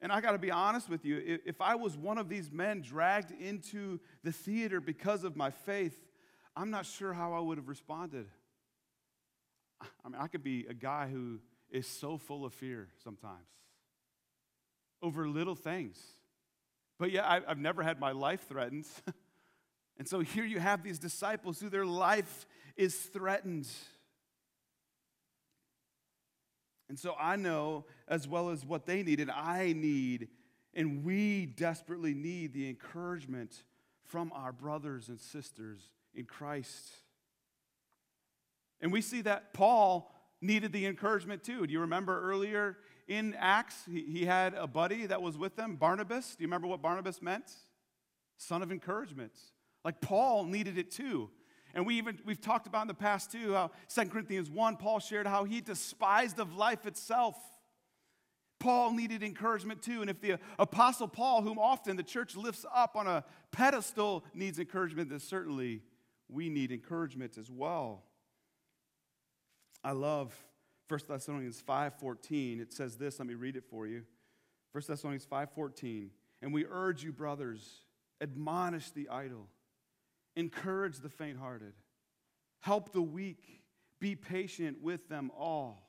And 0.00 0.10
I 0.10 0.20
got 0.20 0.32
to 0.32 0.38
be 0.38 0.50
honest 0.50 0.88
with 0.88 1.04
you, 1.04 1.38
if 1.46 1.60
I 1.60 1.76
was 1.76 1.96
one 1.96 2.18
of 2.18 2.28
these 2.28 2.50
men 2.50 2.80
dragged 2.80 3.30
into 3.30 4.00
the 4.24 4.32
theater 4.32 4.80
because 4.80 5.22
of 5.22 5.36
my 5.36 5.50
faith, 5.50 5.96
I'm 6.56 6.70
not 6.70 6.86
sure 6.86 7.12
how 7.12 7.34
I 7.34 7.40
would 7.40 7.56
have 7.56 7.68
responded. 7.68 8.26
I 9.80 10.08
mean, 10.08 10.20
I 10.20 10.26
could 10.26 10.42
be 10.42 10.66
a 10.68 10.74
guy 10.74 11.08
who 11.08 11.40
is 11.70 11.86
so 11.86 12.18
full 12.18 12.44
of 12.44 12.52
fear 12.52 12.88
sometimes 13.02 13.46
over 15.02 15.28
little 15.28 15.56
things. 15.56 16.00
But 16.98 17.10
yeah, 17.10 17.40
I've 17.46 17.58
never 17.58 17.82
had 17.82 17.98
my 17.98 18.12
life 18.12 18.46
threatened. 18.48 18.86
and 19.98 20.06
so 20.06 20.20
here 20.20 20.44
you 20.44 20.60
have 20.60 20.82
these 20.82 20.98
disciples 20.98 21.58
who 21.60 21.68
their 21.68 21.86
life 21.86 22.46
is 22.76 22.94
threatened. 22.94 23.68
And 26.88 26.98
so 26.98 27.14
I 27.18 27.36
know 27.36 27.86
as 28.08 28.28
well 28.28 28.50
as 28.50 28.64
what 28.64 28.86
they 28.86 29.02
needed, 29.02 29.30
I 29.30 29.72
need, 29.72 30.28
and 30.74 31.04
we 31.04 31.46
desperately 31.46 32.14
need 32.14 32.52
the 32.52 32.68
encouragement 32.68 33.62
from 34.04 34.32
our 34.34 34.52
brothers 34.52 35.08
and 35.08 35.18
sisters 35.18 35.80
in 36.14 36.24
Christ. 36.24 36.92
And 38.80 38.92
we 38.92 39.00
see 39.00 39.22
that 39.22 39.54
Paul 39.54 40.12
needed 40.40 40.72
the 40.72 40.86
encouragement 40.86 41.44
too. 41.44 41.66
Do 41.66 41.72
you 41.72 41.80
remember 41.80 42.20
earlier 42.28 42.76
in 43.08 43.34
Acts, 43.38 43.84
he, 43.90 44.24
had 44.24 44.54
a 44.54 44.66
buddy 44.66 45.06
that 45.06 45.22
was 45.22 45.38
with 45.38 45.56
them, 45.56 45.76
Barnabas? 45.76 46.34
Do 46.34 46.42
you 46.42 46.48
remember 46.48 46.66
what 46.66 46.82
Barnabas 46.82 47.22
meant? 47.22 47.50
Son 48.36 48.62
of 48.62 48.72
encouragement. 48.72 49.32
Like 49.84 50.00
Paul 50.00 50.44
needed 50.44 50.78
it 50.78 50.90
too. 50.90 51.30
And 51.74 51.86
we 51.86 51.96
even 51.96 52.18
we've 52.24 52.40
talked 52.40 52.66
about 52.66 52.82
in 52.82 52.88
the 52.88 52.94
past 52.94 53.32
too 53.32 53.54
how 53.54 53.70
2 53.94 54.06
Corinthians 54.06 54.50
1, 54.50 54.76
Paul 54.76 54.98
shared 54.98 55.26
how 55.26 55.44
he 55.44 55.60
despised 55.60 56.38
of 56.38 56.54
life 56.54 56.86
itself. 56.86 57.36
Paul 58.60 58.92
needed 58.92 59.22
encouragement 59.22 59.82
too. 59.82 60.02
And 60.02 60.10
if 60.10 60.20
the 60.20 60.38
apostle 60.58 61.08
Paul, 61.08 61.42
whom 61.42 61.58
often 61.58 61.96
the 61.96 62.02
church 62.02 62.36
lifts 62.36 62.64
up 62.72 62.94
on 62.94 63.06
a 63.06 63.24
pedestal, 63.50 64.24
needs 64.34 64.58
encouragement, 64.58 65.10
then 65.10 65.18
certainly 65.18 65.82
we 66.28 66.48
need 66.48 66.70
encouragement 66.70 67.38
as 67.38 67.50
well. 67.50 68.04
I 69.82 69.92
love 69.92 70.32
1 70.88 71.00
Thessalonians 71.08 71.62
5:14. 71.66 72.60
It 72.60 72.72
says 72.72 72.96
this, 72.96 73.18
let 73.18 73.26
me 73.26 73.34
read 73.34 73.56
it 73.56 73.64
for 73.68 73.86
you. 73.86 74.04
1 74.72 74.84
Thessalonians 74.86 75.26
5:14. 75.26 76.10
And 76.40 76.52
we 76.52 76.66
urge 76.66 77.02
you, 77.02 77.12
brothers, 77.12 77.84
admonish 78.20 78.90
the 78.90 79.08
idle 79.08 79.48
encourage 80.36 80.98
the 80.98 81.08
faint 81.08 81.38
hearted, 81.38 81.74
help 82.60 82.92
the 82.92 83.02
weak, 83.02 83.62
be 84.00 84.16
patient 84.16 84.82
with 84.82 85.08
them 85.08 85.30
all. 85.36 85.88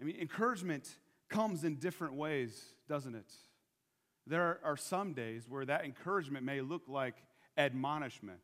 I 0.00 0.04
mean, 0.04 0.16
encouragement 0.20 0.88
comes 1.28 1.64
in 1.64 1.76
different 1.76 2.14
ways, 2.14 2.62
doesn't 2.88 3.14
it? 3.14 3.32
There 4.26 4.60
are 4.62 4.76
some 4.76 5.14
days 5.14 5.44
where 5.48 5.64
that 5.64 5.84
encouragement 5.84 6.44
may 6.44 6.60
look 6.60 6.82
like 6.86 7.16
admonishment, 7.56 8.40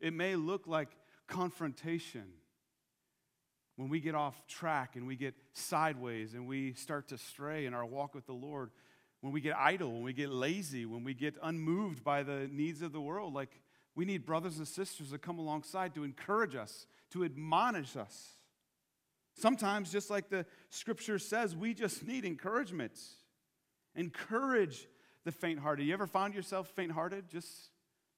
it 0.00 0.12
may 0.12 0.36
look 0.36 0.66
like 0.66 0.88
confrontation. 1.28 2.24
When 3.76 3.88
we 3.88 4.00
get 4.00 4.14
off 4.14 4.46
track 4.46 4.96
and 4.96 5.06
we 5.06 5.16
get 5.16 5.34
sideways 5.54 6.34
and 6.34 6.46
we 6.46 6.74
start 6.74 7.08
to 7.08 7.18
stray 7.18 7.64
in 7.64 7.72
our 7.72 7.86
walk 7.86 8.14
with 8.14 8.26
the 8.26 8.34
Lord, 8.34 8.70
when 9.22 9.32
we 9.32 9.40
get 9.40 9.56
idle, 9.56 9.90
when 9.92 10.02
we 10.02 10.12
get 10.12 10.30
lazy, 10.30 10.84
when 10.84 11.04
we 11.04 11.14
get 11.14 11.36
unmoved 11.42 12.04
by 12.04 12.22
the 12.24 12.48
needs 12.52 12.82
of 12.82 12.92
the 12.92 13.00
world. 13.00 13.32
Like, 13.32 13.60
we 13.94 14.04
need 14.04 14.26
brothers 14.26 14.58
and 14.58 14.66
sisters 14.66 15.10
to 15.10 15.18
come 15.18 15.38
alongside 15.38 15.94
to 15.94 16.02
encourage 16.02 16.56
us, 16.56 16.86
to 17.12 17.24
admonish 17.24 17.96
us. 17.96 18.32
Sometimes, 19.34 19.92
just 19.92 20.10
like 20.10 20.28
the 20.28 20.44
scripture 20.70 21.20
says, 21.20 21.54
we 21.54 21.72
just 21.72 22.04
need 22.06 22.24
encouragement. 22.24 22.98
Encourage 23.94 24.88
the 25.24 25.30
faint 25.30 25.60
hearted. 25.60 25.86
You 25.86 25.92
ever 25.94 26.08
found 26.08 26.34
yourself 26.34 26.68
faint 26.68 26.90
hearted 26.90 27.28
just, 27.28 27.70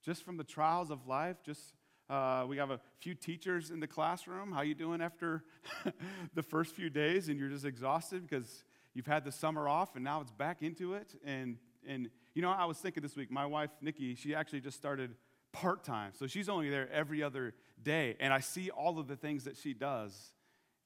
just 0.05 0.25
from 0.25 0.39
the 0.39 0.45
trials 0.45 0.91
of 0.91 1.07
life? 1.07 1.37
Just 1.45 1.61
uh, 2.09 2.47
we 2.49 2.57
have 2.57 2.71
a 2.71 2.81
few 2.99 3.15
teachers 3.15 3.71
in 3.71 3.79
the 3.79 3.87
classroom. 3.87 4.53
How 4.53 4.63
you 4.63 4.75
doing 4.75 5.03
after 5.03 5.45
the 6.35 6.43
first 6.43 6.75
few 6.75 6.89
days? 6.89 7.29
And 7.29 7.39
you're 7.39 7.51
just 7.51 7.67
exhausted 7.67 8.27
because 8.27 8.65
you've 8.95 9.07
had 9.07 9.25
the 9.25 9.33
summer 9.33 9.69
off 9.69 9.97
and 9.97 10.05
now 10.05 10.21
it's 10.21 10.31
back 10.31 10.63
into 10.63 10.95
it. 10.95 11.15
And, 11.25 11.59
and 11.87 12.09
you 12.35 12.43
know, 12.43 12.51
I 12.51 12.65
was 12.65 12.79
thinking 12.79 13.03
this 13.03 13.17
week, 13.17 13.31
my 13.31 13.47
wife, 13.47 13.71
Nikki, 13.81 14.15
she 14.15 14.35
actually 14.35 14.61
just 14.61 14.77
started 14.77 15.15
part 15.53 15.85
time. 15.85 16.13
So 16.15 16.27
she's 16.27 16.49
only 16.49 16.71
there 16.71 16.91
every 16.93 17.23
other 17.23 17.55
day. 17.83 18.17
And 18.21 18.33
I 18.33 18.41
see 18.41 18.71
all 18.71 18.99
of 18.99 19.09
the 19.09 19.17
things 19.17 19.45
that 19.45 19.57
she 19.57 19.75
does. 19.75 20.35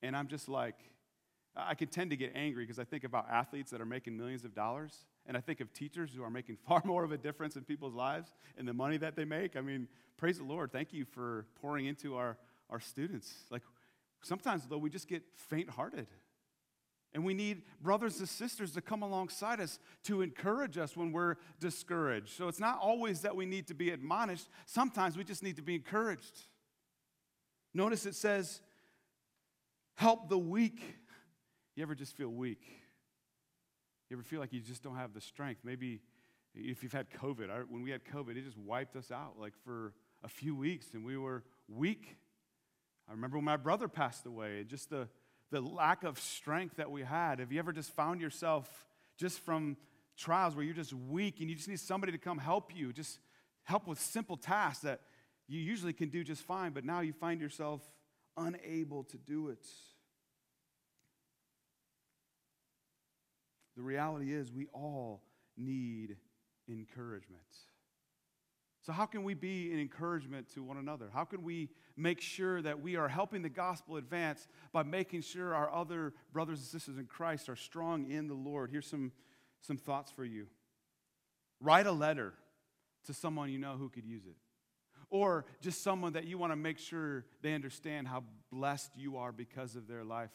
And 0.03 0.17
I'm 0.17 0.29
just 0.29 0.49
like, 0.49 0.77
I 1.57 1.75
can 1.75 1.89
tend 1.89 2.11
to 2.11 2.17
get 2.17 2.33
angry 2.35 2.65
because 2.65 2.79
I 2.79 2.85
think 2.85 3.05
about 3.05 3.29
athletes 3.29 3.71
that 3.73 3.81
are 3.81 3.87
making 3.87 4.17
millions 4.17 4.45
of 4.45 4.55
dollars. 4.55 5.07
And 5.27 5.37
I 5.37 5.41
think 5.41 5.61
of 5.61 5.73
teachers 5.73 6.11
who 6.15 6.23
are 6.23 6.31
making 6.31 6.57
far 6.69 6.83
more 6.85 7.05
of 7.05 7.13
a 7.13 7.19
difference 7.19 7.57
in 7.57 7.65
people's 7.65 7.95
lives 7.95 8.35
and 8.57 8.67
the 8.67 8.75
money 8.75 8.97
that 8.99 9.17
they 9.17 9.25
make. 9.25 9.57
I 9.57 9.61
mean, 9.61 9.89
praise 10.17 10.39
the 10.39 10.45
Lord. 10.45 10.73
Thank 10.73 10.93
you 10.93 11.05
for 11.05 11.47
pouring 11.61 11.87
into 11.87 12.17
our, 12.17 12.37
our 12.71 12.81
students. 12.81 13.33
Like, 13.51 13.63
sometimes, 14.23 14.67
though, 14.67 14.79
we 14.79 14.91
just 14.91 15.09
get 15.09 15.23
faint 15.35 15.71
hearted. 15.71 16.07
And 17.19 17.25
we 17.25 17.35
need 17.35 17.63
brothers 17.83 18.21
and 18.21 18.29
sisters 18.29 18.71
to 18.75 18.81
come 18.81 19.03
alongside 19.03 19.59
us 19.59 19.81
to 20.05 20.23
encourage 20.23 20.79
us 20.79 20.97
when 20.97 21.11
we're 21.11 21.35
discouraged. 21.59 22.29
So 22.29 22.47
it's 22.47 22.61
not 22.61 22.79
always 22.81 23.23
that 23.23 23.35
we 23.35 23.45
need 23.45 23.67
to 23.67 23.75
be 23.75 23.91
admonished, 23.91 24.49
sometimes 24.67 25.17
we 25.17 25.25
just 25.25 25.43
need 25.43 25.57
to 25.57 25.63
be 25.63 25.75
encouraged. 25.75 26.47
Notice 27.75 28.07
it 28.07 28.15
says, 28.15 28.61
help 29.97 30.29
the 30.29 30.39
weak. 30.39 30.81
You 31.75 31.83
ever 31.83 31.97
just 31.97 32.17
feel 32.17 32.29
weak? 32.29 32.63
You 34.09 34.17
ever 34.17 34.23
feel 34.23 34.39
like 34.39 34.53
you 34.53 34.61
just 34.61 34.85
don't 34.85 34.95
have 34.95 35.13
the 35.13 35.21
strength? 35.21 35.63
Maybe 35.65 35.99
if 36.55 36.85
you've 36.85 36.93
had 36.93 37.11
COVID, 37.11 37.49
when 37.69 37.83
we 37.83 37.91
had 37.91 38.05
COVID, 38.05 38.37
it 38.37 38.45
just 38.45 38.59
wiped 38.59 38.95
us 38.95 39.11
out 39.11 39.33
like 39.41 39.55
for 39.65 39.93
a 40.23 40.29
few 40.29 40.55
weeks 40.55 40.95
and 40.95 41.05
we 41.05 41.17
were 41.17 41.43
weak. 41.67 42.17
I 43.09 43.11
remember 43.11 43.39
when 43.39 43.45
my 43.45 43.57
brother 43.57 43.89
passed 43.89 44.25
away, 44.25 44.63
just 44.69 44.91
the 44.91 45.09
the 45.51 45.61
lack 45.61 46.05
of 46.05 46.19
strength 46.19 46.77
that 46.77 46.91
we 46.91 47.03
had. 47.03 47.39
Have 47.39 47.53
you 47.53 47.59
ever 47.59 47.73
just 47.73 47.95
found 47.95 48.21
yourself 48.21 48.87
just 49.17 49.41
from 49.41 49.77
trials 50.17 50.55
where 50.55 50.65
you're 50.65 50.75
just 50.75 50.93
weak 50.93 51.41
and 51.41 51.49
you 51.49 51.57
just 51.57 51.69
need 51.69 51.81
somebody 51.81 52.13
to 52.13 52.19
come 52.19 52.39
help 52.39 52.75
you, 52.75 52.93
just 52.93 53.19
help 53.65 53.87
with 53.87 54.01
simple 54.01 54.37
tasks 54.37 54.83
that 54.83 55.01
you 55.47 55.61
usually 55.61 55.93
can 55.93 56.09
do 56.09 56.23
just 56.23 56.43
fine, 56.43 56.73
but 56.73 56.85
now 56.85 57.01
you 57.01 57.13
find 57.13 57.41
yourself 57.41 57.81
unable 58.37 59.05
to 59.05 59.17
do 59.17 59.49
it. 59.49 59.67
The 63.77 63.83
reality 63.83 64.35
is, 64.35 64.53
we 64.53 64.67
all 64.73 65.23
need 65.57 66.17
encouragement. 66.69 67.41
So, 68.89 68.95
how 68.95 69.05
can 69.05 69.23
we 69.23 69.35
be 69.35 69.71
an 69.71 69.79
encouragement 69.79 70.49
to 70.55 70.63
one 70.63 70.79
another? 70.79 71.11
How 71.13 71.25
can 71.25 71.43
we 71.43 71.69
make 71.95 72.23
sure 72.23 72.63
that 72.63 72.81
we 72.81 72.97
are 72.97 73.07
helping 73.07 73.43
the 73.43 73.51
gospel 73.51 73.99
advance 73.99 74.49
by 74.73 74.83
making 74.83 75.21
sure 75.21 75.55
our 75.55 75.71
other 75.71 76.15
brothers 76.33 76.61
and 76.61 76.67
sisters 76.67 76.97
in 76.97 77.05
Christ 77.05 77.51
are 77.51 77.55
strong 77.55 78.11
in 78.11 78.29
the 78.29 78.35
Lord? 78.35 78.71
Here's 78.71 78.87
some, 78.87 79.13
some 79.61 79.77
thoughts 79.77 80.11
for 80.11 80.25
you 80.25 80.47
write 81.61 81.87
a 81.87 81.93
letter 81.93 82.33
to 83.05 83.13
someone 83.13 83.51
you 83.51 83.59
know 83.59 83.77
who 83.77 83.91
could 83.91 84.07
use 84.07 84.25
it, 84.25 84.37
or 85.11 85.45
just 85.61 85.83
someone 85.83 86.15
that 86.15 86.25
you 86.25 86.39
want 86.39 86.53
to 86.53 86.57
make 86.57 86.79
sure 86.79 87.27
they 87.43 87.53
understand 87.53 88.09
how 88.09 88.25
blessed 88.51 88.93
you 88.97 89.19
are 89.19 89.33
because 89.33 89.77
of 89.77 89.87
their 89.87 90.03
life. 90.03 90.31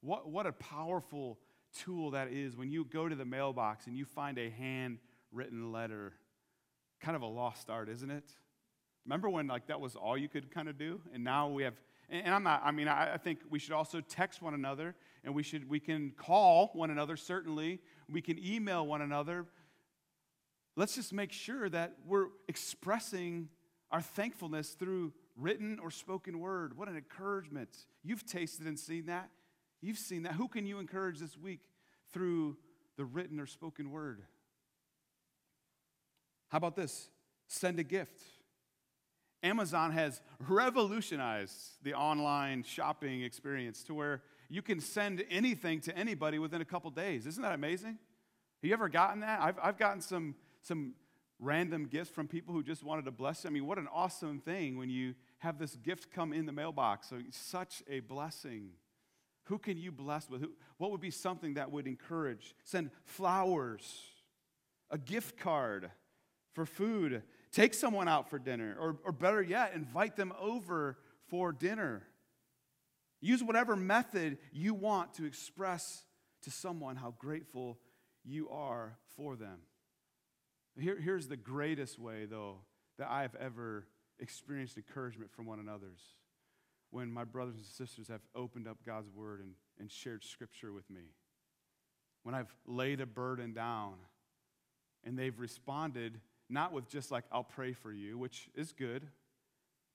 What, 0.00 0.30
what 0.30 0.46
a 0.46 0.52
powerful 0.52 1.40
tool 1.84 2.12
that 2.12 2.28
is 2.32 2.56
when 2.56 2.70
you 2.70 2.86
go 2.86 3.06
to 3.06 3.14
the 3.14 3.26
mailbox 3.26 3.86
and 3.86 3.98
you 3.98 4.06
find 4.06 4.38
a 4.38 4.48
handwritten 4.48 5.72
letter 5.72 6.14
kind 7.00 7.16
of 7.16 7.22
a 7.22 7.26
lost 7.26 7.70
art, 7.70 7.88
isn't 7.88 8.10
it? 8.10 8.24
Remember 9.04 9.30
when 9.30 9.46
like 9.46 9.66
that 9.68 9.80
was 9.80 9.96
all 9.96 10.18
you 10.18 10.28
could 10.28 10.50
kind 10.50 10.68
of 10.68 10.78
do, 10.78 11.00
and 11.14 11.24
now 11.24 11.48
we 11.48 11.62
have. 11.62 11.74
And 12.10 12.34
I'm 12.34 12.42
not. 12.42 12.62
I 12.64 12.70
mean, 12.72 12.88
I, 12.88 13.14
I 13.14 13.16
think 13.16 13.40
we 13.50 13.58
should 13.58 13.72
also 13.72 14.00
text 14.00 14.42
one 14.42 14.54
another, 14.54 14.94
and 15.24 15.34
we 15.34 15.42
should 15.42 15.68
we 15.68 15.80
can 15.80 16.12
call 16.16 16.70
one 16.74 16.90
another. 16.90 17.16
Certainly, 17.16 17.80
we 18.10 18.20
can 18.20 18.38
email 18.44 18.86
one 18.86 19.00
another. 19.00 19.46
Let's 20.76 20.94
just 20.94 21.12
make 21.12 21.32
sure 21.32 21.68
that 21.70 21.94
we're 22.06 22.26
expressing 22.48 23.48
our 23.90 24.00
thankfulness 24.00 24.70
through 24.70 25.12
written 25.36 25.78
or 25.82 25.90
spoken 25.90 26.38
word. 26.38 26.76
What 26.76 26.88
an 26.88 26.96
encouragement! 26.96 27.70
You've 28.02 28.26
tasted 28.26 28.66
and 28.66 28.78
seen 28.78 29.06
that. 29.06 29.30
You've 29.80 29.98
seen 29.98 30.24
that. 30.24 30.32
Who 30.32 30.48
can 30.48 30.66
you 30.66 30.78
encourage 30.80 31.18
this 31.18 31.36
week 31.36 31.60
through 32.12 32.56
the 32.96 33.04
written 33.04 33.40
or 33.40 33.46
spoken 33.46 33.90
word? 33.90 34.22
How 36.48 36.58
about 36.58 36.76
this? 36.76 37.08
Send 37.46 37.78
a 37.78 37.84
gift. 37.84 38.20
Amazon 39.42 39.92
has 39.92 40.20
revolutionized 40.48 41.82
the 41.82 41.94
online 41.94 42.64
shopping 42.64 43.22
experience 43.22 43.82
to 43.84 43.94
where 43.94 44.22
you 44.48 44.62
can 44.62 44.80
send 44.80 45.24
anything 45.30 45.80
to 45.82 45.96
anybody 45.96 46.38
within 46.38 46.60
a 46.60 46.64
couple 46.64 46.90
days. 46.90 47.26
Isn't 47.26 47.42
that 47.42 47.54
amazing? 47.54 47.90
Have 47.90 48.68
you 48.68 48.72
ever 48.72 48.88
gotten 48.88 49.20
that? 49.20 49.40
I've, 49.40 49.58
I've 49.62 49.78
gotten 49.78 50.00
some, 50.00 50.34
some 50.62 50.94
random 51.38 51.86
gifts 51.86 52.10
from 52.10 52.26
people 52.26 52.52
who 52.52 52.62
just 52.62 52.82
wanted 52.82 53.04
to 53.04 53.12
bless 53.12 53.44
you. 53.44 53.50
I 53.50 53.52
mean, 53.52 53.66
what 53.66 53.78
an 53.78 53.88
awesome 53.92 54.40
thing 54.40 54.76
when 54.76 54.90
you 54.90 55.14
have 55.38 55.58
this 55.58 55.76
gift 55.76 56.10
come 56.10 56.32
in 56.32 56.46
the 56.46 56.52
mailbox. 56.52 57.08
So, 57.10 57.20
such 57.30 57.82
a 57.88 58.00
blessing. 58.00 58.70
Who 59.44 59.58
can 59.58 59.76
you 59.76 59.92
bless 59.92 60.28
with? 60.28 60.40
Who, 60.40 60.50
what 60.78 60.90
would 60.90 61.00
be 61.00 61.10
something 61.10 61.54
that 61.54 61.70
would 61.70 61.86
encourage? 61.86 62.56
Send 62.64 62.90
flowers, 63.04 64.02
a 64.90 64.98
gift 64.98 65.38
card, 65.38 65.90
for 66.58 66.66
food. 66.66 67.22
Take 67.52 67.72
someone 67.72 68.08
out 68.08 68.28
for 68.28 68.36
dinner, 68.40 68.76
or, 68.80 68.96
or 69.04 69.12
better 69.12 69.40
yet, 69.40 69.74
invite 69.74 70.16
them 70.16 70.32
over 70.40 70.98
for 71.28 71.52
dinner. 71.52 72.02
Use 73.20 73.44
whatever 73.44 73.76
method 73.76 74.38
you 74.50 74.74
want 74.74 75.14
to 75.14 75.24
express 75.24 76.02
to 76.42 76.50
someone 76.50 76.96
how 76.96 77.14
grateful 77.16 77.78
you 78.24 78.48
are 78.48 78.98
for 79.16 79.36
them. 79.36 79.58
Here, 80.76 80.98
here's 81.00 81.28
the 81.28 81.36
greatest 81.36 81.96
way, 81.96 82.26
though, 82.26 82.56
that 82.98 83.08
I 83.08 83.22
have 83.22 83.36
ever 83.36 83.86
experienced 84.18 84.76
encouragement 84.76 85.30
from 85.30 85.46
one 85.46 85.60
another's. 85.60 86.00
When 86.90 87.12
my 87.12 87.22
brothers 87.22 87.54
and 87.54 87.64
sisters 87.64 88.08
have 88.08 88.22
opened 88.34 88.66
up 88.66 88.78
God's 88.84 89.10
word 89.10 89.40
and, 89.40 89.52
and 89.78 89.92
shared 89.92 90.24
scripture 90.24 90.72
with 90.72 90.90
me. 90.90 91.12
When 92.24 92.34
I've 92.34 92.52
laid 92.66 93.00
a 93.00 93.06
burden 93.06 93.52
down 93.52 93.94
and 95.04 95.16
they've 95.16 95.38
responded 95.38 96.20
not 96.48 96.72
with 96.72 96.88
just 96.88 97.10
like, 97.10 97.24
I'll 97.30 97.44
pray 97.44 97.72
for 97.72 97.92
you, 97.92 98.18
which 98.18 98.48
is 98.54 98.72
good, 98.72 99.06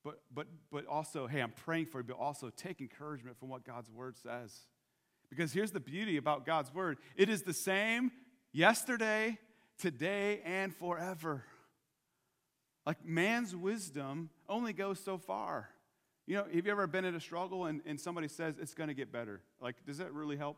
but, 0.03 0.19
but, 0.33 0.47
but 0.71 0.85
also, 0.85 1.27
hey, 1.27 1.41
I'm 1.41 1.51
praying 1.51 1.87
for 1.87 1.99
you, 1.99 2.03
but 2.03 2.17
also 2.17 2.49
take 2.49 2.81
encouragement 2.81 3.39
from 3.39 3.49
what 3.49 3.63
God's 3.63 3.89
word 3.89 4.17
says. 4.17 4.53
Because 5.29 5.53
here's 5.53 5.71
the 5.71 5.79
beauty 5.79 6.17
about 6.17 6.45
God's 6.45 6.73
word 6.73 6.97
it 7.15 7.29
is 7.29 7.43
the 7.43 7.53
same 7.53 8.11
yesterday, 8.51 9.39
today, 9.79 10.41
and 10.45 10.75
forever. 10.75 11.43
Like 12.85 13.05
man's 13.05 13.55
wisdom 13.55 14.29
only 14.49 14.73
goes 14.73 14.99
so 14.99 15.17
far. 15.17 15.69
You 16.25 16.37
know, 16.37 16.45
have 16.53 16.65
you 16.65 16.71
ever 16.71 16.87
been 16.87 17.05
in 17.05 17.15
a 17.15 17.19
struggle 17.19 17.65
and, 17.65 17.81
and 17.85 17.99
somebody 17.99 18.27
says 18.27 18.55
it's 18.59 18.73
going 18.73 18.89
to 18.89 18.93
get 18.93 19.11
better? 19.11 19.41
Like, 19.59 19.75
does 19.85 19.97
that 19.97 20.13
really 20.13 20.37
help? 20.37 20.57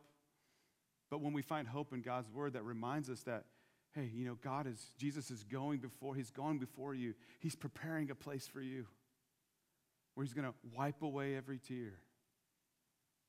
But 1.10 1.22
when 1.22 1.34
we 1.34 1.42
find 1.42 1.68
hope 1.68 1.94
in 1.94 2.02
God's 2.02 2.30
word 2.30 2.54
that 2.54 2.64
reminds 2.64 3.10
us 3.10 3.22
that 3.24 3.46
hey, 3.96 4.12
you 4.14 4.26
know, 4.26 4.38
God 4.44 4.68
is, 4.68 4.92
Jesus 4.98 5.32
is 5.32 5.44
going 5.44 5.80
before, 5.80 6.16
He's 6.16 6.30
going 6.30 6.60
before 6.60 6.94
you. 6.94 7.14
He's 7.40 7.56
preparing 7.56 8.12
a 8.12 8.16
place 8.16 8.46
for 8.46 8.62
you 8.62 8.86
where 10.14 10.26
He's 10.26 10.34
going 10.34 10.48
to 10.48 10.54
wipe 10.76 11.02
away 11.02 11.36
every 11.36 11.60
tear. 11.60 11.94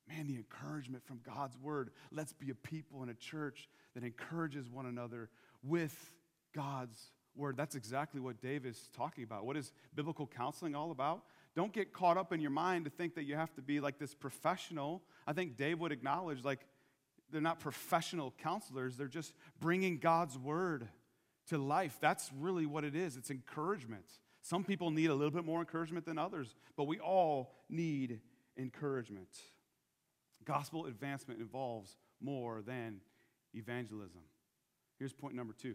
Man, 0.09 0.27
the 0.27 0.37
encouragement 0.37 1.05
from 1.05 1.21
God's 1.25 1.57
word. 1.59 1.91
Let's 2.13 2.33
be 2.33 2.51
a 2.51 2.55
people 2.55 3.03
in 3.03 3.09
a 3.09 3.15
church 3.15 3.69
that 3.95 4.05
encourages 4.05 4.69
one 4.69 4.87
another 4.87 5.31
with 5.65 5.97
God's 6.55 7.11
word. 7.35 7.57
That's 7.57 7.75
exactly 7.75 8.21
what 8.21 8.41
Dave 8.41 8.67
is 8.67 8.89
talking 8.97 9.25
about. 9.25 9.45
What 9.45 9.57
is 9.57 9.73
biblical 9.95 10.27
counseling 10.27 10.75
all 10.75 10.91
about? 10.91 11.23
Don't 11.55 11.73
get 11.73 11.93
caught 11.93 12.17
up 12.17 12.33
in 12.33 12.41
your 12.41 12.51
mind 12.51 12.85
to 12.85 12.91
think 12.91 13.15
that 13.15 13.25
you 13.25 13.35
have 13.35 13.53
to 13.55 13.63
be 13.63 13.81
like 13.81 13.99
this 13.99 14.15
professional. 14.15 15.03
I 15.27 15.33
think 15.33 15.57
Dave 15.57 15.81
would 15.81 15.93
acknowledge, 15.93 16.45
like, 16.45 16.61
they're 17.37 17.43
not 17.43 17.61
professional 17.61 18.33
counselors, 18.43 18.97
they're 18.97 19.09
just 19.09 19.35
bringing 19.61 19.99
God's 19.99 20.39
word 20.39 20.89
to 21.49 21.59
life. 21.59 21.99
That's 22.01 22.31
really 22.39 22.65
what 22.65 22.83
it 22.83 22.97
is 22.97 23.17
it's 23.17 23.31
encouragement. 23.31 24.07
Some 24.41 24.65
people 24.65 24.91
need 24.91 25.11
a 25.11 25.15
little 25.15 25.31
bit 25.31 25.45
more 25.45 25.61
encouragement 25.61 26.07
than 26.07 26.19
others, 26.19 26.55
but 26.77 26.85
we 26.85 26.99
all 26.99 27.53
need 27.69 28.21
encouragement. 28.57 29.29
Gospel 30.47 30.87
advancement 30.87 31.41
involves 31.41 31.97
more 32.21 32.63
than 32.63 33.01
evangelism. 33.55 34.23
Here's 34.99 35.13
point 35.13 35.35
number 35.35 35.53
two 35.53 35.75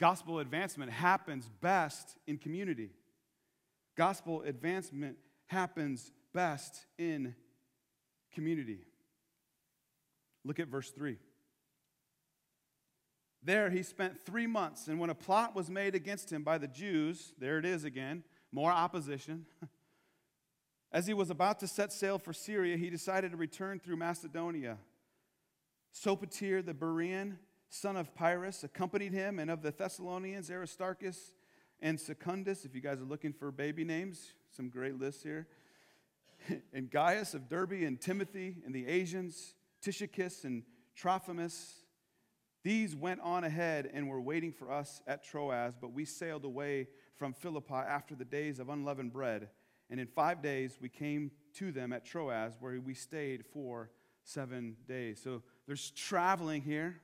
gospel 0.00 0.40
advancement 0.40 0.90
happens 0.90 1.48
best 1.60 2.16
in 2.26 2.38
community. 2.38 2.90
Gospel 3.96 4.42
advancement 4.42 5.18
happens 5.46 6.10
best 6.34 6.86
in 6.98 7.34
community. 8.32 8.80
Look 10.44 10.60
at 10.60 10.68
verse 10.68 10.90
3. 10.90 11.18
There 13.42 13.70
he 13.70 13.82
spent 13.82 14.24
three 14.24 14.46
months, 14.46 14.88
and 14.88 14.98
when 14.98 15.10
a 15.10 15.14
plot 15.14 15.54
was 15.54 15.70
made 15.70 15.94
against 15.94 16.32
him 16.32 16.42
by 16.42 16.58
the 16.58 16.66
Jews, 16.66 17.32
there 17.38 17.58
it 17.58 17.64
is 17.64 17.84
again, 17.84 18.24
more 18.52 18.70
opposition. 18.70 19.46
As 20.92 21.06
he 21.06 21.14
was 21.14 21.30
about 21.30 21.58
to 21.60 21.68
set 21.68 21.92
sail 21.92 22.18
for 22.18 22.32
Syria, 22.32 22.76
he 22.76 22.90
decided 22.90 23.30
to 23.32 23.36
return 23.36 23.78
through 23.78 23.96
Macedonia. 23.96 24.78
Sopater 25.94 26.64
the 26.64 26.74
Berean, 26.74 27.36
son 27.68 27.96
of 27.96 28.14
Pyrrhus, 28.14 28.64
accompanied 28.64 29.12
him, 29.12 29.38
and 29.38 29.50
of 29.50 29.62
the 29.62 29.70
Thessalonians, 29.70 30.50
Aristarchus 30.50 31.34
and 31.80 32.00
Secundus. 32.00 32.64
If 32.64 32.74
you 32.74 32.80
guys 32.80 33.00
are 33.00 33.04
looking 33.04 33.32
for 33.32 33.50
baby 33.50 33.84
names, 33.84 34.32
some 34.50 34.68
great 34.68 34.98
lists 34.98 35.22
here. 35.22 35.46
and 36.72 36.90
Gaius 36.90 37.34
of 37.34 37.48
Derbe, 37.48 37.84
and 37.84 38.00
Timothy, 38.00 38.56
and 38.64 38.74
the 38.74 38.86
Asians. 38.86 39.54
Tychicus 39.80 40.44
and 40.44 40.62
Trophimus. 40.94 41.74
These 42.64 42.96
went 42.96 43.20
on 43.20 43.44
ahead 43.44 43.88
and 43.92 44.08
were 44.08 44.20
waiting 44.20 44.52
for 44.52 44.70
us 44.70 45.00
at 45.06 45.24
Troas, 45.24 45.74
but 45.80 45.92
we 45.92 46.04
sailed 46.04 46.44
away 46.44 46.88
from 47.16 47.32
Philippi 47.32 47.74
after 47.74 48.14
the 48.14 48.24
days 48.24 48.58
of 48.58 48.68
unleavened 48.68 49.12
bread. 49.12 49.48
And 49.90 50.00
in 50.00 50.06
five 50.06 50.42
days 50.42 50.78
we 50.80 50.88
came 50.88 51.30
to 51.54 51.72
them 51.72 51.92
at 51.92 52.04
Troas, 52.04 52.52
where 52.60 52.80
we 52.80 52.94
stayed 52.94 53.46
for 53.46 53.90
seven 54.24 54.76
days. 54.86 55.20
So 55.22 55.42
there's 55.66 55.90
traveling 55.92 56.62
here. 56.62 57.00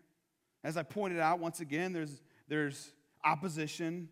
As 0.63 0.77
I 0.77 0.83
pointed 0.83 1.21
out, 1.21 1.39
once 1.39 1.61
again, 1.61 1.93
there's, 1.93 2.23
there's 2.49 2.93
opposition. 3.25 4.09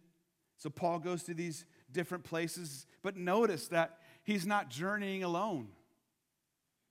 So 0.56 0.70
Paul 0.70 0.98
goes 1.00 1.22
to 1.24 1.34
these 1.34 1.66
different 1.90 2.24
places, 2.24 2.86
but 3.02 3.16
notice 3.16 3.68
that 3.68 3.98
he's 4.22 4.46
not 4.46 4.70
journeying 4.70 5.24
alone. 5.24 5.68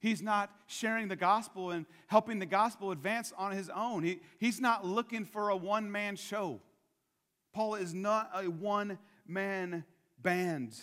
He's 0.01 0.21
not 0.23 0.49
sharing 0.65 1.07
the 1.07 1.15
gospel 1.15 1.69
and 1.69 1.85
helping 2.07 2.39
the 2.39 2.45
gospel 2.47 2.91
advance 2.91 3.31
on 3.37 3.51
his 3.51 3.69
own. 3.69 4.03
He, 4.03 4.19
he's 4.39 4.59
not 4.59 4.83
looking 4.83 5.25
for 5.25 5.49
a 5.49 5.55
one 5.55 5.91
man 5.91 6.15
show. 6.15 6.59
Paul 7.53 7.75
is 7.75 7.93
not 7.93 8.31
a 8.33 8.49
one 8.49 8.97
man 9.27 9.85
band. 10.19 10.75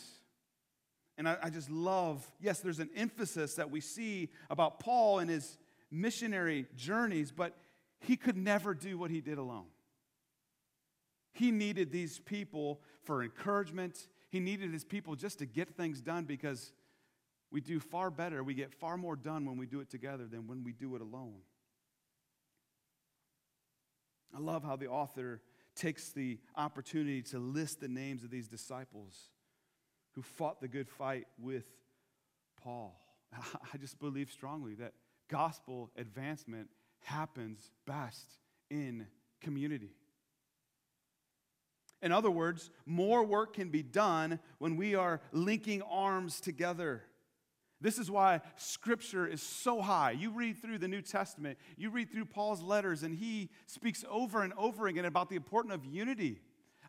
And 1.17 1.29
I, 1.29 1.37
I, 1.43 1.51
just 1.51 1.69
love, 1.69 2.25
yes, 2.41 2.61
there's 2.61 2.79
an 2.79 2.91
emphasis 2.95 3.55
that 3.55 3.73
we 3.73 3.81
see 3.81 4.29
about 4.51 4.79
Paul 4.79 5.19
and 5.19 5.29
his 5.29 5.59
missionary 5.91 6.67
journeys, 6.77 7.33
but 7.33 7.57
he 7.99 8.17
could 8.17 8.37
never 8.37 8.73
do 8.73 8.97
what 8.99 9.11
he 9.11 9.21
did 9.21 9.39
alone. 9.39 9.67
He 11.33 11.51
needed 11.51 11.91
these 11.91 12.21
people 12.21 12.81
for 13.03 13.25
encouragement. 13.25 14.07
He 14.31 14.39
needed 14.39 14.73
his 14.73 14.85
people 14.85 15.17
just 15.17 15.41
to 15.41 15.47
get 15.47 15.77
things 15.77 16.01
done 16.01 16.23
because 16.23 16.73
we 17.51 17.61
do 17.61 17.81
far 17.81 18.11
better, 18.11 18.43
we 18.43 18.55
get 18.55 18.75
far 18.75 18.97
more 18.97 19.17
done 19.17 19.47
when 19.47 19.57
we 19.57 19.67
do 19.67 19.81
it 19.81 19.91
together 19.91 20.27
than 20.27 20.47
when 20.47 20.65
we 20.65 20.73
do 20.73 20.95
it 20.97 21.01
alone. 21.01 21.41
I 24.35 24.41
love 24.41 24.63
how 24.63 24.77
the 24.77 24.89
author 24.89 25.41
takes 25.75 26.11
the 26.11 26.39
opportunity 26.57 27.23
to 27.23 27.39
list 27.39 27.81
the 27.81 27.89
names 27.89 28.25
of 28.25 28.31
these 28.31 28.49
disciples 28.49 29.31
who 30.13 30.23
fought 30.23 30.61
the 30.61 30.69
good 30.69 30.89
fight 30.89 31.27
with 31.39 31.65
Paul. 32.63 33.01
I 33.33 33.79
just 33.79 33.99
believe 33.99 34.31
strongly 34.31 34.75
that 34.75 34.93
gospel 35.29 35.91
advancement 35.97 36.69
happens 37.05 37.71
best 37.87 38.39
in 38.71 39.07
community. 39.41 39.95
In 42.03 42.13
other 42.13 42.31
words, 42.31 42.71
more 42.87 43.25
work 43.25 43.55
can 43.55 43.71
be 43.71 43.83
done 43.83 44.39
when 44.59 44.77
we 44.77 44.95
are 44.95 45.21
linking 45.33 45.83
arms 45.83 46.41
together. 46.41 47.03
This 47.81 47.99
is 47.99 48.11
why 48.11 48.41
scripture 48.57 49.27
is 49.27 49.41
so 49.41 49.81
high. 49.81 50.11
You 50.11 50.31
read 50.31 50.61
through 50.61 50.79
the 50.79 50.89
New 50.89 51.03
Testament, 51.03 51.59
you 51.77 51.91
read 51.91 52.11
through 52.11 52.25
Paul's 52.25 52.61
letters, 52.61 53.05
and 53.05 53.15
he 53.15 53.51
speaks 53.67 54.05
over 54.11 54.43
and 54.43 54.53
over 54.57 54.89
again 54.89 55.05
about 55.05 55.29
the 55.31 55.37
importance 55.37 55.75
of 55.75 55.85
unity, 55.85 56.41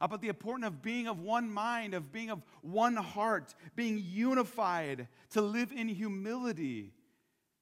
about 0.01 0.21
the 0.21 0.29
importance 0.29 0.65
of 0.65 0.81
being 0.81 1.07
of 1.07 1.19
one 1.19 1.51
mind, 1.51 1.93
of 1.93 2.11
being 2.11 2.31
of 2.31 2.41
one 2.61 2.95
heart, 2.95 3.53
being 3.75 4.01
unified, 4.03 5.07
to 5.31 5.41
live 5.41 5.71
in 5.71 5.87
humility. 5.87 6.93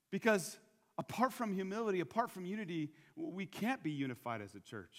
Because 0.10 0.58
apart 0.98 1.34
from 1.34 1.54
humility, 1.54 2.00
apart 2.00 2.32
from 2.32 2.46
unity, 2.46 2.92
we 3.18 3.46
can't 3.46 3.84
be 3.84 3.92
unified 3.92 4.42
as 4.42 4.56
a 4.56 4.62
church. 4.62 4.98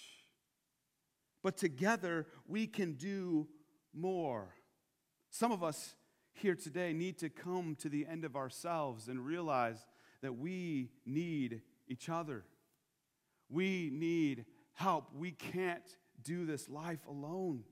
But 1.43 1.57
together, 1.57 2.27
we 2.47 2.67
can 2.67 2.93
do 2.93 3.49
more. 3.95 4.55
Some 5.31 5.53
of 5.53 5.63
us 5.63 5.95
here 6.39 6.55
today 6.55 6.93
need 6.93 7.19
to 7.19 7.29
come 7.29 7.77
to 7.81 7.89
the 7.89 8.07
end 8.07 8.25
of 8.25 8.37
ourselves 8.37 9.09
and 9.09 9.25
realize 9.25 9.85
that 10.23 10.37
we 10.37 10.91
need 11.07 11.63
each 11.89 12.09
other. 12.09 12.45
We 13.51 13.91
need 13.93 14.45
help. 14.75 15.11
We 15.17 15.33
can't 15.33 15.97
do 16.23 16.47
this 16.47 16.69
life 16.69 17.07
alone. 17.09 17.65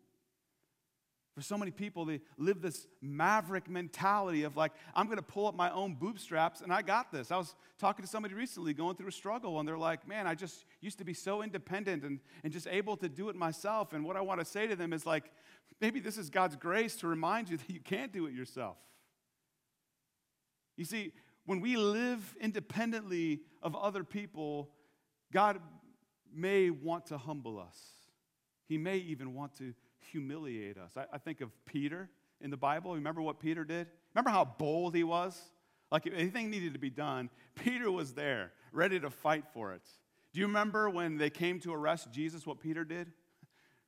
For 1.35 1.43
so 1.43 1.59
many 1.59 1.71
people, 1.71 2.07
they 2.07 2.23
live 2.39 2.63
this 2.63 2.87
maverick 3.03 3.69
mentality 3.69 4.45
of 4.45 4.57
like, 4.57 4.73
I'm 4.95 5.05
going 5.05 5.19
to 5.19 5.23
pull 5.23 5.47
up 5.47 5.55
my 5.55 5.71
own 5.71 5.95
bootstraps 5.95 6.63
and 6.63 6.73
I 6.73 6.81
got 6.81 7.13
this. 7.13 7.31
I 7.31 7.37
was 7.37 7.55
talking 7.79 8.03
to 8.03 8.11
somebody 8.11 8.33
recently 8.33 8.73
going 8.73 8.97
through 8.97 9.09
a 9.09 9.13
struggle 9.13 9.59
and 9.59 9.69
they're 9.69 9.77
like, 9.77 10.09
man, 10.09 10.27
I 10.27 10.35
just 10.35 10.65
used 10.81 10.97
to 10.97 11.05
be 11.05 11.13
so 11.13 11.43
independent 11.43 12.05
and, 12.05 12.21
and 12.43 12.55
just 12.55 12.67
able 12.67 12.97
to 12.97 13.09
do 13.11 13.29
it 13.29 13.37
myself. 13.37 13.93
And 13.93 14.03
what 14.03 14.17
I 14.17 14.23
want 14.23 14.41
to 14.41 14.47
say 14.47 14.67
to 14.67 14.77
them 14.77 14.95
is 14.95 15.05
like, 15.05 15.31
maybe 15.81 16.01
this 16.01 16.19
is 16.19 16.31
God's 16.31 16.57
grace 16.57 16.97
to 16.97 17.07
remind 17.07 17.49
you 17.49 17.57
that 17.59 17.71
you 17.71 17.81
can't 17.81 18.13
do 18.13 18.27
it 18.27 18.35
yourself. 18.35 18.77
You 20.77 20.85
see, 20.85 21.13
when 21.47 21.61
we 21.61 21.77
live 21.77 22.35
independently 22.41 23.41
of 23.63 23.75
other 23.75 24.05
people, 24.05 24.71
God 25.33 25.61
may 26.35 26.71
want 26.71 27.07
to 27.07 27.19
humble 27.19 27.59
us. 27.59 27.79
He 28.69 28.79
may 28.79 28.97
even 28.99 29.33
want 29.33 29.57
to 29.59 29.73
humiliate 30.11 30.77
us. 30.77 30.93
I, 30.97 31.07
I, 31.13 31.19
think 31.19 31.41
of 31.41 31.51
Peter 31.65 32.11
in 32.41 32.51
the 32.51 32.57
Bible. 32.57 32.95
Remember 32.95 33.23
what 33.23 33.41
Peter 33.41 33.65
did? 33.65 33.87
Remember 34.15 34.31
how 34.31 34.45
bold 34.45 34.95
he 34.95 35.05
was? 35.05 35.41
Like 35.91 36.07
if 36.07 36.13
anything 36.15 36.51
needed 36.51 36.73
to 36.75 36.79
be 36.79 36.91
done, 36.91 37.31
Peter 37.55 37.91
was 37.91 38.13
there, 38.13 38.53
ready 38.73 38.99
to 39.01 39.09
fight 39.09 39.45
for 39.53 39.73
it. 39.73 39.83
Do 40.33 40.41
you 40.41 40.47
remember 40.47 40.91
when 40.91 41.17
they 41.17 41.31
came 41.31 41.61
to 41.61 41.73
arrest 41.73 42.11
Jesus, 42.13 42.45
what 42.47 42.61
Peter 42.61 42.85
did? 42.85 43.13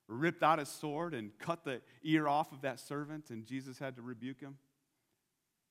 Ripped 0.08 0.42
out 0.42 0.58
his 0.58 0.68
sword 0.68 1.14
and 1.14 1.30
cut 1.38 1.64
the 1.64 1.82
ear 2.02 2.26
off 2.26 2.50
of 2.52 2.62
that 2.62 2.80
servant, 2.80 3.30
and 3.30 3.46
Jesus 3.46 3.78
had 3.78 3.96
to 3.96 4.02
rebuke 4.02 4.40
him. 4.40 4.56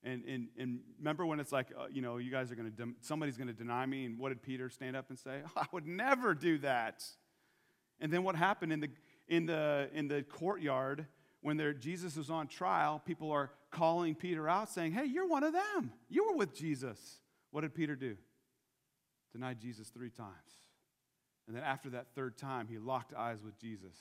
And, 0.04 0.24
and, 0.24 0.48
and 0.56 0.78
remember 0.98 1.26
when 1.26 1.40
it's 1.40 1.50
like, 1.50 1.72
uh, 1.76 1.86
you 1.90 2.02
know, 2.02 2.18
you 2.18 2.30
guys 2.30 2.52
are 2.52 2.54
going 2.54 2.70
to, 2.70 2.86
de- 2.86 2.92
somebody's 3.00 3.36
going 3.36 3.48
to 3.48 3.52
deny 3.52 3.84
me. 3.84 4.04
And 4.04 4.16
what 4.18 4.28
did 4.28 4.42
Peter 4.42 4.70
stand 4.70 4.94
up 4.94 5.10
and 5.10 5.18
say? 5.18 5.40
I 5.56 5.66
would 5.72 5.86
never 5.86 6.34
do 6.34 6.58
that. 6.58 7.04
And 8.00 8.12
then 8.12 8.22
what 8.22 8.36
happened 8.36 8.72
in 8.72 8.80
the, 8.80 8.90
in 9.26 9.46
the, 9.46 9.90
in 9.92 10.06
the 10.06 10.22
courtyard 10.22 11.06
when 11.40 11.76
Jesus 11.80 12.16
was 12.16 12.30
on 12.30 12.46
trial, 12.46 13.02
people 13.04 13.30
are 13.32 13.50
calling 13.70 14.14
Peter 14.14 14.48
out 14.48 14.68
saying, 14.70 14.92
Hey, 14.92 15.06
you're 15.06 15.26
one 15.26 15.44
of 15.44 15.52
them. 15.52 15.92
You 16.08 16.26
were 16.28 16.36
with 16.36 16.54
Jesus. 16.54 17.20
What 17.50 17.62
did 17.62 17.74
Peter 17.74 17.96
do? 17.96 18.16
Denied 19.32 19.60
Jesus 19.60 19.88
three 19.88 20.10
times. 20.10 20.30
And 21.46 21.56
then 21.56 21.62
after 21.62 21.90
that 21.90 22.08
third 22.14 22.36
time, 22.36 22.66
he 22.68 22.78
locked 22.78 23.14
eyes 23.14 23.42
with 23.42 23.58
Jesus 23.58 23.96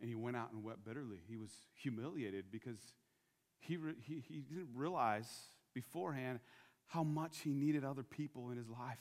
and 0.00 0.08
he 0.08 0.14
went 0.14 0.36
out 0.36 0.52
and 0.52 0.62
wept 0.62 0.84
bitterly. 0.84 1.18
He 1.28 1.36
was 1.36 1.50
humiliated 1.74 2.46
because 2.50 2.78
he, 3.60 3.76
re- 3.76 3.94
he, 4.02 4.22
he 4.26 4.40
didn't 4.40 4.68
realize 4.74 5.28
beforehand 5.74 6.40
how 6.86 7.02
much 7.02 7.40
he 7.40 7.52
needed 7.52 7.84
other 7.84 8.02
people 8.02 8.50
in 8.50 8.56
his 8.56 8.68
life. 8.68 8.98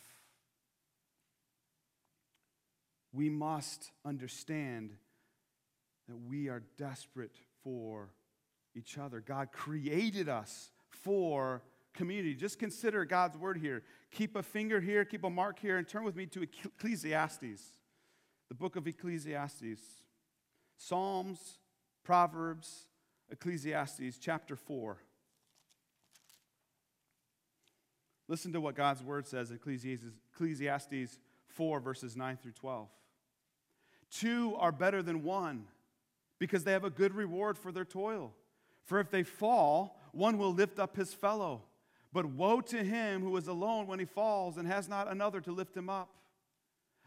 We 3.14 3.30
must 3.30 3.92
understand 4.06 4.92
that 6.08 6.18
we 6.18 6.50
are 6.50 6.64
desperate 6.78 7.36
for 7.64 8.10
each 8.76 8.98
other. 8.98 9.22
God 9.22 9.52
created 9.52 10.30
us 10.30 10.72
for 10.90 11.64
community. 11.94 12.36
Just 12.36 12.60
consider 12.60 13.06
God's 13.06 13.38
word 13.38 13.58
here. 13.58 13.84
Keep 14.12 14.36
a 14.36 14.44
finger 14.44 14.80
here, 14.80 15.04
keep 15.04 15.24
a 15.24 15.30
mark 15.30 15.60
here, 15.60 15.78
and 15.78 15.88
turn 15.88 16.04
with 16.04 16.16
me 16.16 16.26
to 16.28 16.44
Ecclesiastes, 16.44 17.62
the 18.50 18.56
book 18.56 18.76
of 18.76 18.88
Ecclesiastes. 18.88 19.80
Psalms, 20.78 21.58
Proverbs, 22.04 22.88
Ecclesiastes, 23.32 24.18
chapter 24.20 24.56
4. 24.56 24.98
Listen 28.28 28.54
to 28.54 28.62
what 28.62 28.76
God's 28.76 29.04
word 29.04 29.28
says 29.28 29.52
Ecclesiastes 29.52 31.20
4, 31.48 31.80
verses 31.80 32.16
9 32.16 32.38
through 32.42 32.52
12. 32.52 32.88
Two 34.12 34.56
are 34.58 34.72
better 34.72 35.02
than 35.02 35.24
one 35.24 35.66
because 36.40 36.64
they 36.64 36.72
have 36.72 36.84
a 36.84 36.90
good 36.90 37.14
reward 37.14 37.58
for 37.58 37.72
their 37.72 37.86
toil. 37.86 38.34
For 38.86 39.00
if 39.00 39.10
they 39.10 39.24
fall, 39.24 40.00
one 40.12 40.38
will 40.38 40.54
lift 40.54 40.80
up 40.80 40.96
his 40.96 41.14
fellow. 41.14 41.64
But 42.14 42.26
woe 42.26 42.62
to 42.62 42.84
him 42.84 43.22
who 43.22 43.36
is 43.38 43.48
alone 43.48 43.88
when 43.88 44.00
he 44.00 44.06
falls 44.06 44.58
and 44.58 44.68
has 44.68 44.88
not 44.88 45.10
another 45.10 45.42
to 45.42 45.52
lift 45.52 45.76
him 45.76 45.90
up. 45.90 46.10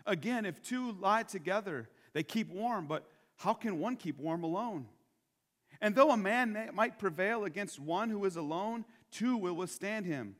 Again, 0.06 0.44
if 0.44 0.62
two 0.62 0.92
lie 0.92 1.22
together, 1.22 1.88
they 2.12 2.22
keep 2.22 2.50
warm, 2.50 2.86
but 2.86 3.06
how 3.40 3.54
can 3.54 3.78
one 3.78 3.96
keep 3.96 4.18
warm 4.18 4.44
alone? 4.44 4.86
And 5.80 5.94
though 5.94 6.10
a 6.10 6.16
man 6.16 6.52
may, 6.52 6.68
might 6.74 6.98
prevail 6.98 7.44
against 7.44 7.80
one 7.80 8.10
who 8.10 8.26
is 8.26 8.36
alone, 8.36 8.84
two 9.10 9.38
will 9.38 9.54
withstand 9.54 10.04
him. 10.04 10.36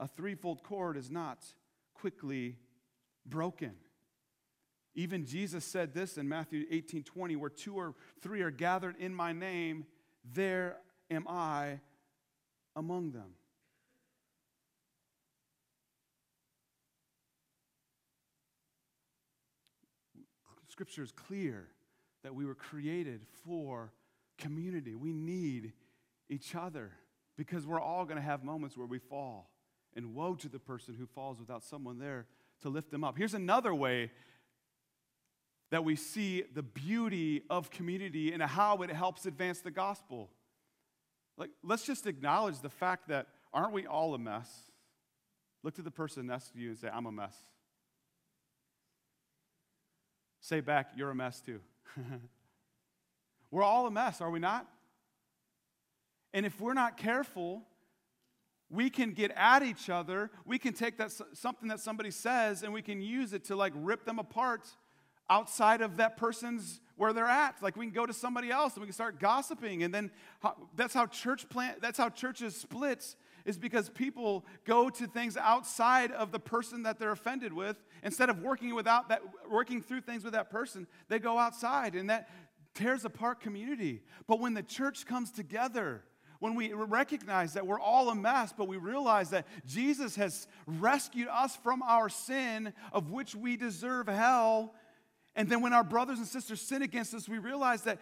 A 0.00 0.08
threefold 0.08 0.64
cord 0.64 0.96
is 0.96 1.12
not 1.12 1.44
quickly 1.94 2.56
broken. 3.24 3.74
Even 4.96 5.26
Jesus 5.26 5.64
said 5.64 5.94
this 5.94 6.18
in 6.18 6.28
Matthew 6.28 6.66
18 6.68 7.04
20, 7.04 7.36
where 7.36 7.50
two 7.50 7.76
or 7.76 7.94
three 8.20 8.42
are 8.42 8.50
gathered 8.50 8.96
in 8.98 9.14
my 9.14 9.32
name, 9.32 9.86
there 10.24 10.76
am 11.08 11.28
I 11.28 11.78
among 12.74 13.12
them. 13.12 13.34
Scripture 20.68 21.04
is 21.04 21.12
clear 21.12 21.68
that 22.22 22.34
we 22.34 22.44
were 22.44 22.54
created 22.54 23.22
for 23.44 23.92
community. 24.38 24.94
We 24.94 25.12
need 25.12 25.72
each 26.28 26.54
other 26.54 26.92
because 27.36 27.66
we're 27.66 27.80
all 27.80 28.04
going 28.04 28.16
to 28.16 28.22
have 28.22 28.44
moments 28.44 28.76
where 28.76 28.86
we 28.86 28.98
fall. 28.98 29.50
And 29.96 30.14
woe 30.14 30.36
to 30.36 30.48
the 30.48 30.60
person 30.60 30.94
who 30.94 31.06
falls 31.06 31.40
without 31.40 31.64
someone 31.64 31.98
there 31.98 32.26
to 32.62 32.68
lift 32.68 32.90
them 32.90 33.02
up. 33.02 33.18
Here's 33.18 33.34
another 33.34 33.74
way 33.74 34.12
that 35.70 35.84
we 35.84 35.96
see 35.96 36.44
the 36.54 36.62
beauty 36.62 37.42
of 37.50 37.70
community 37.70 38.32
and 38.32 38.42
how 38.42 38.82
it 38.82 38.90
helps 38.90 39.26
advance 39.26 39.60
the 39.60 39.70
gospel. 39.70 40.30
Like, 41.36 41.50
let's 41.62 41.84
just 41.84 42.06
acknowledge 42.06 42.60
the 42.60 42.68
fact 42.68 43.08
that 43.08 43.26
aren't 43.52 43.72
we 43.72 43.86
all 43.86 44.14
a 44.14 44.18
mess? 44.18 44.48
Look 45.62 45.74
to 45.74 45.82
the 45.82 45.90
person 45.90 46.26
next 46.26 46.52
to 46.52 46.58
you 46.58 46.70
and 46.70 46.78
say, 46.78 46.88
I'm 46.88 47.06
a 47.06 47.12
mess. 47.12 47.34
Say 50.40 50.60
back, 50.60 50.90
you're 50.96 51.10
a 51.10 51.14
mess 51.14 51.40
too. 51.40 51.60
we're 53.50 53.62
all 53.62 53.86
a 53.86 53.90
mess, 53.90 54.20
are 54.20 54.30
we 54.30 54.38
not? 54.38 54.66
And 56.32 56.46
if 56.46 56.60
we're 56.60 56.74
not 56.74 56.96
careful, 56.96 57.62
we 58.70 58.88
can 58.88 59.12
get 59.12 59.32
at 59.32 59.62
each 59.62 59.90
other. 59.90 60.30
We 60.44 60.58
can 60.58 60.72
take 60.72 60.96
that 60.98 61.12
something 61.32 61.68
that 61.68 61.80
somebody 61.80 62.10
says 62.10 62.62
and 62.62 62.72
we 62.72 62.82
can 62.82 63.02
use 63.02 63.32
it 63.32 63.44
to 63.46 63.56
like 63.56 63.72
rip 63.74 64.04
them 64.04 64.18
apart 64.18 64.68
outside 65.28 65.80
of 65.80 65.96
that 65.96 66.16
person's 66.16 66.80
where 66.96 67.12
they're 67.12 67.26
at. 67.26 67.62
Like 67.62 67.76
we 67.76 67.86
can 67.86 67.94
go 67.94 68.06
to 68.06 68.12
somebody 68.12 68.50
else 68.50 68.74
and 68.74 68.82
we 68.82 68.86
can 68.86 68.94
start 68.94 69.18
gossiping. 69.18 69.82
And 69.82 69.92
then 69.92 70.10
how, 70.40 70.56
that's 70.76 70.94
how 70.94 71.06
church 71.06 71.48
plant, 71.48 71.80
that's 71.80 71.98
how 71.98 72.10
churches 72.10 72.54
splits 72.54 73.16
is 73.44 73.58
because 73.58 73.88
people 73.88 74.44
go 74.64 74.90
to 74.90 75.06
things 75.06 75.36
outside 75.36 76.12
of 76.12 76.32
the 76.32 76.38
person 76.40 76.82
that 76.84 76.98
they're 76.98 77.12
offended 77.12 77.52
with 77.52 77.76
instead 78.02 78.30
of 78.30 78.40
working 78.40 78.74
without 78.74 79.08
that 79.08 79.22
working 79.50 79.82
through 79.82 80.00
things 80.00 80.24
with 80.24 80.32
that 80.32 80.50
person 80.50 80.86
they 81.08 81.18
go 81.18 81.38
outside 81.38 81.94
and 81.94 82.10
that 82.10 82.28
tears 82.74 83.04
apart 83.04 83.40
community. 83.40 84.02
But 84.26 84.40
when 84.40 84.54
the 84.54 84.62
church 84.62 85.06
comes 85.06 85.30
together, 85.30 86.04
when 86.38 86.54
we 86.54 86.72
recognize 86.72 87.52
that 87.54 87.66
we're 87.66 87.80
all 87.80 88.08
a 88.08 88.14
mess, 88.14 88.52
but 88.56 88.66
we 88.66 88.78
realize 88.78 89.30
that 89.30 89.46
Jesus 89.66 90.16
has 90.16 90.46
rescued 90.66 91.28
us 91.28 91.56
from 91.56 91.82
our 91.82 92.08
sin, 92.08 92.72
of 92.92 93.10
which 93.10 93.34
we 93.34 93.56
deserve 93.56 94.08
hell. 94.08 94.74
And 95.36 95.48
then 95.48 95.60
when 95.60 95.72
our 95.72 95.84
brothers 95.84 96.18
and 96.18 96.26
sisters 96.26 96.60
sin 96.60 96.82
against 96.82 97.14
us, 97.14 97.28
we 97.28 97.38
realize 97.38 97.82
that 97.82 98.00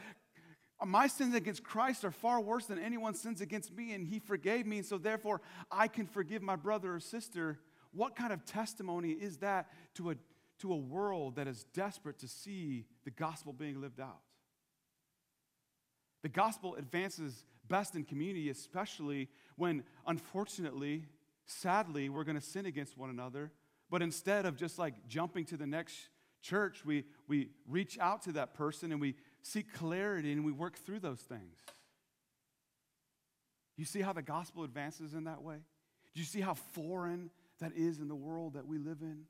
my 0.87 1.09
sins 1.09 1.35
against 1.35 1.64
Christ 1.64 2.05
are 2.05 2.11
far 2.11 2.41
worse 2.41 2.67
than 2.67 2.79
anyone's 2.79 3.21
sins 3.21 3.41
against 3.41 3.75
me, 3.75 3.93
and 3.95 4.07
He 4.07 4.19
forgave 4.19 4.67
me, 4.67 4.79
and 4.79 4.87
so 4.87 4.99
therefore 4.99 5.41
I 5.71 5.88
can 5.88 6.07
forgive 6.07 6.43
my 6.43 6.57
brother 6.57 6.95
or 6.95 7.01
sister. 7.01 7.59
What 7.93 8.14
kind 8.14 8.33
of 8.33 8.45
testimony 8.45 9.11
is 9.11 9.38
that 9.38 9.69
to 9.95 10.11
a, 10.11 10.14
to 10.61 10.73
a 10.73 10.77
world 10.77 11.37
that 11.37 11.49
is 11.49 11.64
desperate 11.75 12.19
to 12.21 12.29
see 12.29 12.85
the 13.05 13.11
gospel 13.11 13.53
being 13.53 13.81
lived 13.81 14.01
out? 14.01 14.21
The 16.23 16.29
gospel 16.29 16.77
advances 16.77 17.45
best 17.69 17.95
in 17.95 18.05
community, 18.05 18.51
especially 18.51 19.29
when, 19.57 19.85
unfortunately, 20.07 21.05
sadly, 21.47 22.09
we're 22.09 22.25
going 22.25 22.38
to 22.38 22.45
sin 22.45 22.67
against 22.67 22.97
one 22.97 23.11
another. 23.11 23.53
But 23.91 24.03
instead 24.03 24.47
of 24.47 24.57
just 24.57 24.79
like 24.79 25.07
jumping 25.09 25.45
to 25.47 25.57
the 25.57 25.67
next 25.67 26.09
church, 26.43 26.85
we, 26.85 27.05
we 27.27 27.49
reach 27.67 27.99
out 27.99 28.23
to 28.23 28.33
that 28.33 28.55
person 28.55 28.93
and 28.93 29.01
we 29.01 29.14
seek 29.42 29.72
clarity 29.72 30.33
and 30.33 30.44
we 30.44 30.53
work 30.53 30.77
through 30.77 31.01
those 31.01 31.20
things. 31.20 31.57
You 33.77 33.85
see 33.85 34.01
how 34.01 34.12
the 34.12 34.22
gospel 34.22 34.64
advances 34.64 35.14
in 35.14 35.24
that 35.24 35.42
way? 35.42 35.57
Do 36.14 36.20
you 36.20 36.27
see 36.27 36.40
how 36.40 36.55
foreign 36.55 37.31
that 37.61 37.72
is 37.77 38.01
in 38.01 38.09
the 38.09 38.16
world 38.16 38.55
that 38.55 38.66
we 38.66 38.79
live 38.79 38.98
in? 39.01 39.24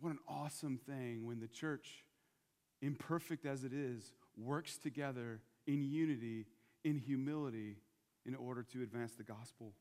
What 0.00 0.10
an 0.10 0.18
awesome 0.28 0.76
thing 0.76 1.24
when 1.24 1.40
the 1.40 1.48
church, 1.48 2.04
imperfect 2.82 3.46
as 3.46 3.64
it 3.64 3.72
is, 3.72 4.12
works 4.36 4.76
together 4.76 5.40
in 5.66 5.82
unity, 5.82 6.44
in 6.84 6.98
humility, 6.98 7.78
in 8.26 8.34
order 8.34 8.62
to 8.62 8.82
advance 8.82 9.14
the 9.14 9.22
gospel. 9.22 9.72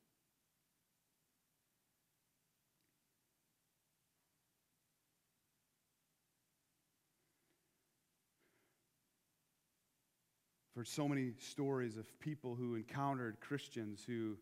For 10.73 10.83
so 10.83 11.07
many 11.07 11.33
stories 11.39 11.97
of 11.97 12.19
people 12.19 12.55
who 12.55 12.75
encountered 12.75 13.39
Christians 13.39 14.03
who 14.05 14.37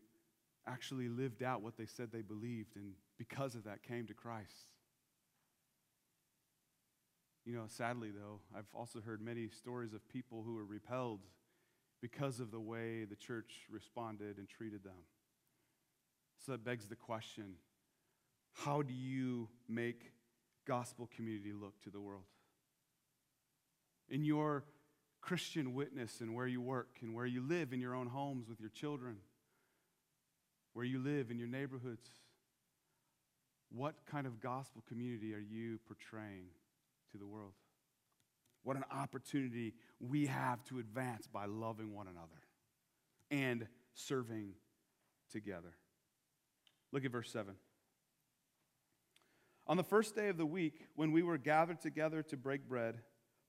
actually 0.66 1.08
lived 1.08 1.42
out 1.42 1.62
what 1.62 1.76
they 1.76 1.86
said 1.86 2.10
they 2.10 2.22
believed, 2.22 2.76
and 2.76 2.92
because 3.18 3.54
of 3.54 3.64
that 3.64 3.82
came 3.82 4.06
to 4.06 4.14
Christ. 4.14 4.68
You 7.44 7.54
know, 7.54 7.64
sadly, 7.66 8.10
though, 8.10 8.40
I've 8.56 8.72
also 8.72 9.00
heard 9.00 9.20
many 9.20 9.48
stories 9.48 9.92
of 9.92 10.08
people 10.08 10.42
who 10.44 10.54
were 10.54 10.64
repelled 10.64 11.20
because 12.00 12.40
of 12.40 12.50
the 12.50 12.60
way 12.60 13.04
the 13.04 13.16
church 13.16 13.66
responded 13.70 14.38
and 14.38 14.48
treated 14.48 14.84
them. 14.84 15.04
So 16.44 16.52
that 16.52 16.64
begs 16.64 16.88
the 16.88 16.96
question 16.96 17.54
how 18.54 18.82
do 18.82 18.92
you 18.92 19.48
make 19.68 20.12
gospel 20.66 21.08
community 21.14 21.52
look 21.52 21.80
to 21.82 21.90
the 21.90 22.00
world? 22.00 22.24
In 24.08 24.24
your 24.24 24.64
Christian 25.22 25.72
witness 25.72 26.20
and 26.20 26.34
where 26.34 26.46
you 26.46 26.60
work 26.60 26.98
and 27.00 27.14
where 27.14 27.26
you 27.26 27.40
live 27.40 27.72
in 27.72 27.80
your 27.80 27.94
own 27.94 28.08
homes 28.08 28.48
with 28.48 28.60
your 28.60 28.70
children, 28.70 29.16
where 30.74 30.84
you 30.84 30.98
live 30.98 31.30
in 31.30 31.38
your 31.38 31.48
neighborhoods, 31.48 32.10
what 33.70 33.94
kind 34.04 34.26
of 34.26 34.40
gospel 34.40 34.82
community 34.86 35.34
are 35.34 35.38
you 35.38 35.78
portraying? 35.86 36.48
to 37.12 37.18
the 37.18 37.26
world. 37.26 37.52
What 38.64 38.76
an 38.76 38.84
opportunity 38.90 39.74
we 40.00 40.26
have 40.26 40.62
to 40.64 40.78
advance 40.78 41.26
by 41.26 41.46
loving 41.46 41.94
one 41.94 42.08
another 42.08 42.42
and 43.30 43.66
serving 43.94 44.52
together. 45.30 45.74
Look 46.90 47.04
at 47.04 47.12
verse 47.12 47.30
7. 47.30 47.54
On 49.66 49.76
the 49.76 49.84
first 49.84 50.16
day 50.16 50.28
of 50.28 50.36
the 50.36 50.46
week, 50.46 50.88
when 50.96 51.12
we 51.12 51.22
were 51.22 51.38
gathered 51.38 51.80
together 51.80 52.22
to 52.24 52.36
break 52.36 52.68
bread, 52.68 52.98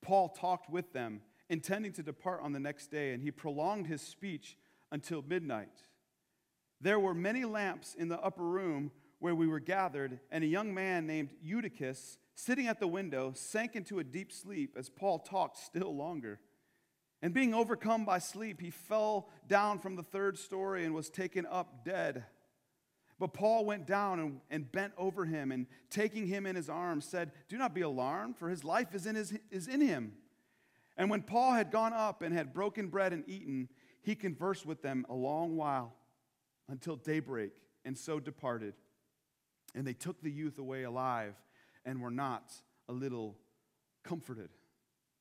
Paul 0.02 0.30
talked 0.30 0.70
with 0.70 0.94
them, 0.94 1.22
intending 1.50 1.94
to 1.94 2.04
depart 2.04 2.42
on 2.42 2.52
the 2.54 2.60
next 2.60 2.88
day, 2.88 3.14
and 3.14 3.22
he 3.22 3.32
prolonged 3.32 3.88
his 3.88 4.02
speech 4.02 4.58
until 4.92 5.22
midnight. 5.22 5.84
There 6.82 7.00
were 7.00 7.14
many 7.14 7.46
lamps 7.46 7.96
in 7.96 8.10
the 8.10 8.20
upper 8.20 8.44
room 8.44 8.92
where 9.20 9.36
we 9.36 9.48
were 9.48 9.60
gathered, 9.60 10.20
and 10.32 10.44
a 10.44 10.48
young 10.48 10.74
man 10.74 11.08
named 11.08 11.34
Eutychus 11.42 12.18
sitting 12.36 12.68
at 12.68 12.80
the 12.80 12.88
window, 12.88 13.32
sank 13.36 13.76
into 13.76 14.00
a 14.00 14.04
deep 14.04 14.32
sleep 14.32 14.76
as 14.78 14.90
Paul 14.90 15.20
talked 15.20 15.58
still 15.58 15.96
longer. 15.96 16.40
And 17.22 17.34
being 17.34 17.54
overcome 17.54 18.06
by 18.06 18.20
sleep, 18.20 18.60
he 18.60 18.70
fell 18.70 19.30
down 19.48 19.80
from 19.80 19.96
the 19.96 20.04
third 20.04 20.38
story 20.38 20.84
and 20.84 20.94
was 20.94 21.10
taken 21.10 21.46
up 21.46 21.86
dead. 21.86 22.26
But 23.20 23.34
Paul 23.34 23.66
went 23.66 23.88
down 23.88 24.20
and, 24.20 24.42
and, 24.50 24.70
bent 24.70 24.94
over 24.98 25.24
him, 25.24 25.52
and 25.52 25.68
taking 25.90 26.28
him 26.28 26.46
in 26.46 26.56
his 26.56 26.70
arms, 26.70 27.06
said, 27.06 27.32
Do 27.48 27.58
not 27.58 27.74
be 27.74 27.82
alarmed, 27.82 28.38
for 28.38 28.50
his 28.50 28.64
life 28.64 28.94
is 28.94 29.06
in, 29.06 29.16
his, 29.16 29.38
is 29.52 29.68
in 29.68 29.80
him. 29.80 30.14
And 30.98 31.10
when 31.10 31.22
Paul 31.22 31.54
had 31.54 31.72
gone 31.72 31.94
up 31.94 32.22
and 32.22 32.34
had 32.34 32.54
broken 32.54 32.88
bread 32.88 33.14
and 33.14 33.28
eaten, 33.28 33.70
he 34.02 34.16
conversed 34.16 34.66
with 34.66 34.82
them 34.82 35.06
a 35.10 35.14
long 35.14 35.56
while 35.56 35.96
until 36.70 36.96
daybreak, 36.96 37.52
and 37.86 37.98
so 37.98 38.20
departed. 38.20 38.74
And 39.76 39.86
they 39.86 39.94
took 39.94 40.22
the 40.22 40.32
youth 40.32 40.60
away 40.60 40.84
alive 40.84 41.36
and 41.86 42.02
were 42.02 42.12
not 42.12 42.54
a 42.88 42.94
little 42.94 43.38
comforted. 44.04 44.50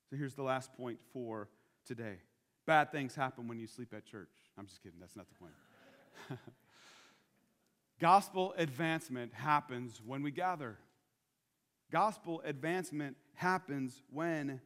So 0.09 0.17
here's 0.17 0.35
the 0.35 0.43
last 0.43 0.73
point 0.75 0.99
for 1.13 1.49
today 1.87 2.19
bad 2.67 2.93
things 2.93 3.15
happen 3.15 3.49
when 3.49 3.59
you 3.59 3.67
sleep 3.67 3.93
at 3.97 4.05
church. 4.05 4.31
I'm 4.59 4.67
just 4.67 4.83
kidding, 4.83 5.01
that's 5.01 5.17
not 5.17 5.27
the 5.29 5.35
point. 5.35 6.41
Gospel 8.01 8.55
advancement 8.57 9.33
happens 9.33 10.01
when 10.05 10.23
we 10.23 10.31
gather. 10.31 10.79
Gospel 11.91 12.43
advancement 12.45 13.17
happens 13.35 14.03
when 14.11 14.61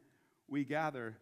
we 0.48 0.64
gather. 0.64 1.16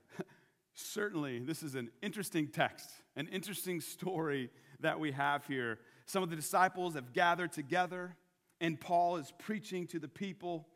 Certainly, 0.74 1.40
this 1.40 1.62
is 1.62 1.74
an 1.74 1.90
interesting 2.02 2.48
text, 2.48 2.90
an 3.16 3.28
interesting 3.28 3.80
story 3.80 4.50
that 4.80 4.98
we 4.98 5.12
have 5.12 5.46
here. 5.46 5.78
Some 6.06 6.22
of 6.22 6.30
the 6.30 6.37
disciples 6.37 6.94
have 6.94 7.12
gathered 7.12 7.52
together 7.52 8.16
and 8.60 8.80
Paul 8.80 9.16
is 9.16 9.32
preaching 9.38 9.87
to 9.88 9.98
the 9.98 10.08
people. 10.08 10.68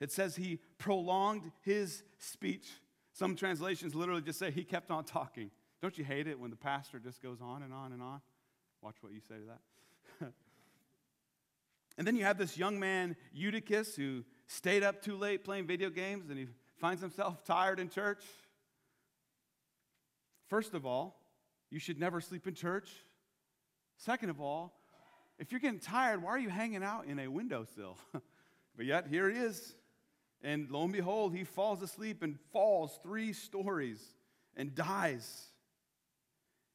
It 0.00 0.12
says 0.12 0.36
he 0.36 0.58
prolonged 0.78 1.50
his 1.62 2.02
speech. 2.18 2.68
Some 3.12 3.36
translations 3.36 3.94
literally 3.94 4.22
just 4.22 4.38
say 4.38 4.50
he 4.50 4.64
kept 4.64 4.90
on 4.90 5.04
talking. 5.04 5.50
Don't 5.82 5.96
you 5.96 6.04
hate 6.04 6.26
it 6.26 6.38
when 6.38 6.50
the 6.50 6.56
pastor 6.56 6.98
just 6.98 7.22
goes 7.22 7.40
on 7.40 7.62
and 7.62 7.72
on 7.72 7.92
and 7.92 8.02
on? 8.02 8.20
Watch 8.82 8.96
what 9.00 9.12
you 9.12 9.20
say 9.20 9.36
to 9.36 9.44
that. 10.20 10.32
and 11.98 12.06
then 12.06 12.16
you 12.16 12.24
have 12.24 12.38
this 12.38 12.56
young 12.58 12.78
man, 12.78 13.16
Eutychus, 13.32 13.96
who 13.96 14.24
stayed 14.46 14.82
up 14.82 15.02
too 15.02 15.16
late 15.16 15.44
playing 15.44 15.66
video 15.66 15.90
games 15.90 16.28
and 16.28 16.38
he 16.38 16.46
finds 16.80 17.02
himself 17.02 17.44
tired 17.44 17.78
in 17.78 17.90
church. 17.90 18.22
First 20.48 20.74
of 20.74 20.86
all, 20.86 21.16
you 21.70 21.78
should 21.78 22.00
never 22.00 22.20
sleep 22.20 22.46
in 22.46 22.54
church. 22.54 22.88
Second 23.96 24.30
of 24.30 24.40
all, 24.40 24.74
if 25.38 25.52
you're 25.52 25.60
getting 25.60 25.78
tired, 25.78 26.22
why 26.22 26.30
are 26.30 26.38
you 26.38 26.48
hanging 26.48 26.82
out 26.82 27.04
in 27.06 27.18
a 27.18 27.28
windowsill? 27.28 27.96
but 28.76 28.86
yet, 28.86 29.06
here 29.08 29.30
he 29.30 29.38
is. 29.38 29.74
And 30.42 30.70
lo 30.70 30.84
and 30.84 30.92
behold, 30.92 31.34
he 31.34 31.44
falls 31.44 31.82
asleep 31.82 32.22
and 32.22 32.38
falls 32.52 32.98
three 33.02 33.32
stories 33.34 34.02
and 34.56 34.74
dies. 34.74 35.46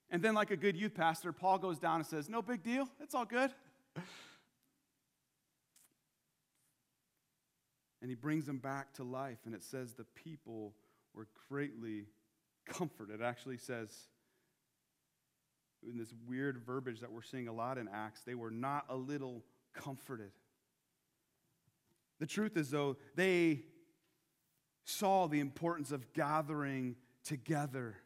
And 0.09 0.21
then, 0.21 0.35
like 0.35 0.51
a 0.51 0.57
good 0.57 0.77
youth 0.77 0.93
pastor, 0.93 1.33
Paul 1.33 1.57
goes 1.57 1.79
down 1.79 1.97
and 1.97 2.05
says, 2.05 2.29
No 2.29 2.41
big 2.41 2.63
deal, 2.63 2.87
it's 3.01 3.15
all 3.15 3.25
good. 3.25 3.51
And 8.01 8.09
he 8.09 8.15
brings 8.15 8.45
them 8.45 8.57
back 8.57 8.93
to 8.95 9.03
life. 9.03 9.39
And 9.45 9.55
it 9.55 9.63
says 9.63 9.93
the 9.93 10.03
people 10.03 10.73
were 11.13 11.27
greatly 11.49 12.05
comforted. 12.65 13.21
It 13.21 13.23
actually 13.23 13.57
says 13.57 13.89
in 15.87 15.97
this 15.97 16.13
weird 16.27 16.57
verbiage 16.65 16.99
that 17.01 17.11
we're 17.11 17.21
seeing 17.21 17.47
a 17.47 17.53
lot 17.53 17.77
in 17.77 17.87
Acts, 17.87 18.21
they 18.25 18.35
were 18.35 18.51
not 18.51 18.85
a 18.89 18.95
little 18.95 19.43
comforted. 19.73 20.31
The 22.19 22.25
truth 22.25 22.57
is, 22.57 22.69
though, 22.69 22.97
they 23.15 23.63
saw 24.85 25.27
the 25.27 25.39
importance 25.39 25.91
of 25.91 26.13
gathering 26.13 26.95
together. 27.23 27.97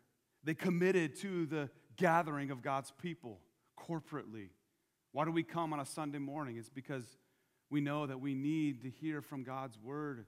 They 0.43 0.54
committed 0.54 1.15
to 1.17 1.45
the 1.45 1.69
gathering 1.97 2.52
of 2.52 2.62
God's 2.62 2.91
people 3.02 3.39
corporately. 3.78 4.49
Why 5.12 5.25
do 5.25 5.32
we 5.32 5.43
come 5.43 5.73
on 5.73 5.80
a 5.80 5.86
Sunday 5.86 6.17
morning? 6.17 6.58
It's 6.58 6.69
because 6.69 7.17
we 7.69 7.82
know 7.82 8.05
that 8.05 8.19
we 8.19 8.34
need 8.34 8.82
to 8.82 8.89
hear 8.89 9.21
from 9.21 9.43
God's 9.43 9.77
word, 9.77 10.25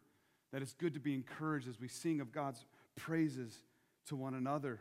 that 0.52 0.62
it's 0.62 0.74
good 0.74 0.94
to 0.94 1.00
be 1.00 1.14
encouraged 1.14 1.68
as 1.68 1.80
we 1.80 1.88
sing 1.88 2.22
of 2.22 2.32
God's 2.32 2.66
praises 2.96 3.64
to 4.08 4.16
one 4.16 4.34
another. 4.34 4.80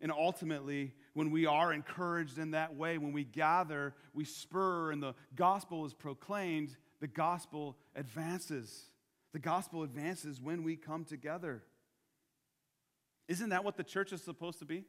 And 0.00 0.12
ultimately, 0.12 0.92
when 1.14 1.30
we 1.30 1.46
are 1.46 1.72
encouraged 1.72 2.38
in 2.38 2.50
that 2.50 2.74
way, 2.76 2.98
when 2.98 3.12
we 3.12 3.24
gather, 3.24 3.94
we 4.12 4.24
spur, 4.24 4.90
and 4.92 5.02
the 5.02 5.14
gospel 5.34 5.86
is 5.86 5.94
proclaimed, 5.94 6.76
the 7.00 7.06
gospel 7.06 7.76
advances. 7.94 8.90
The 9.32 9.38
gospel 9.38 9.82
advances 9.82 10.40
when 10.40 10.62
we 10.62 10.76
come 10.76 11.04
together. 11.04 11.62
Isn't 13.28 13.50
that 13.50 13.64
what 13.64 13.76
the 13.76 13.84
church 13.84 14.12
is 14.12 14.22
supposed 14.22 14.58
to 14.58 14.64
be? 14.64 14.84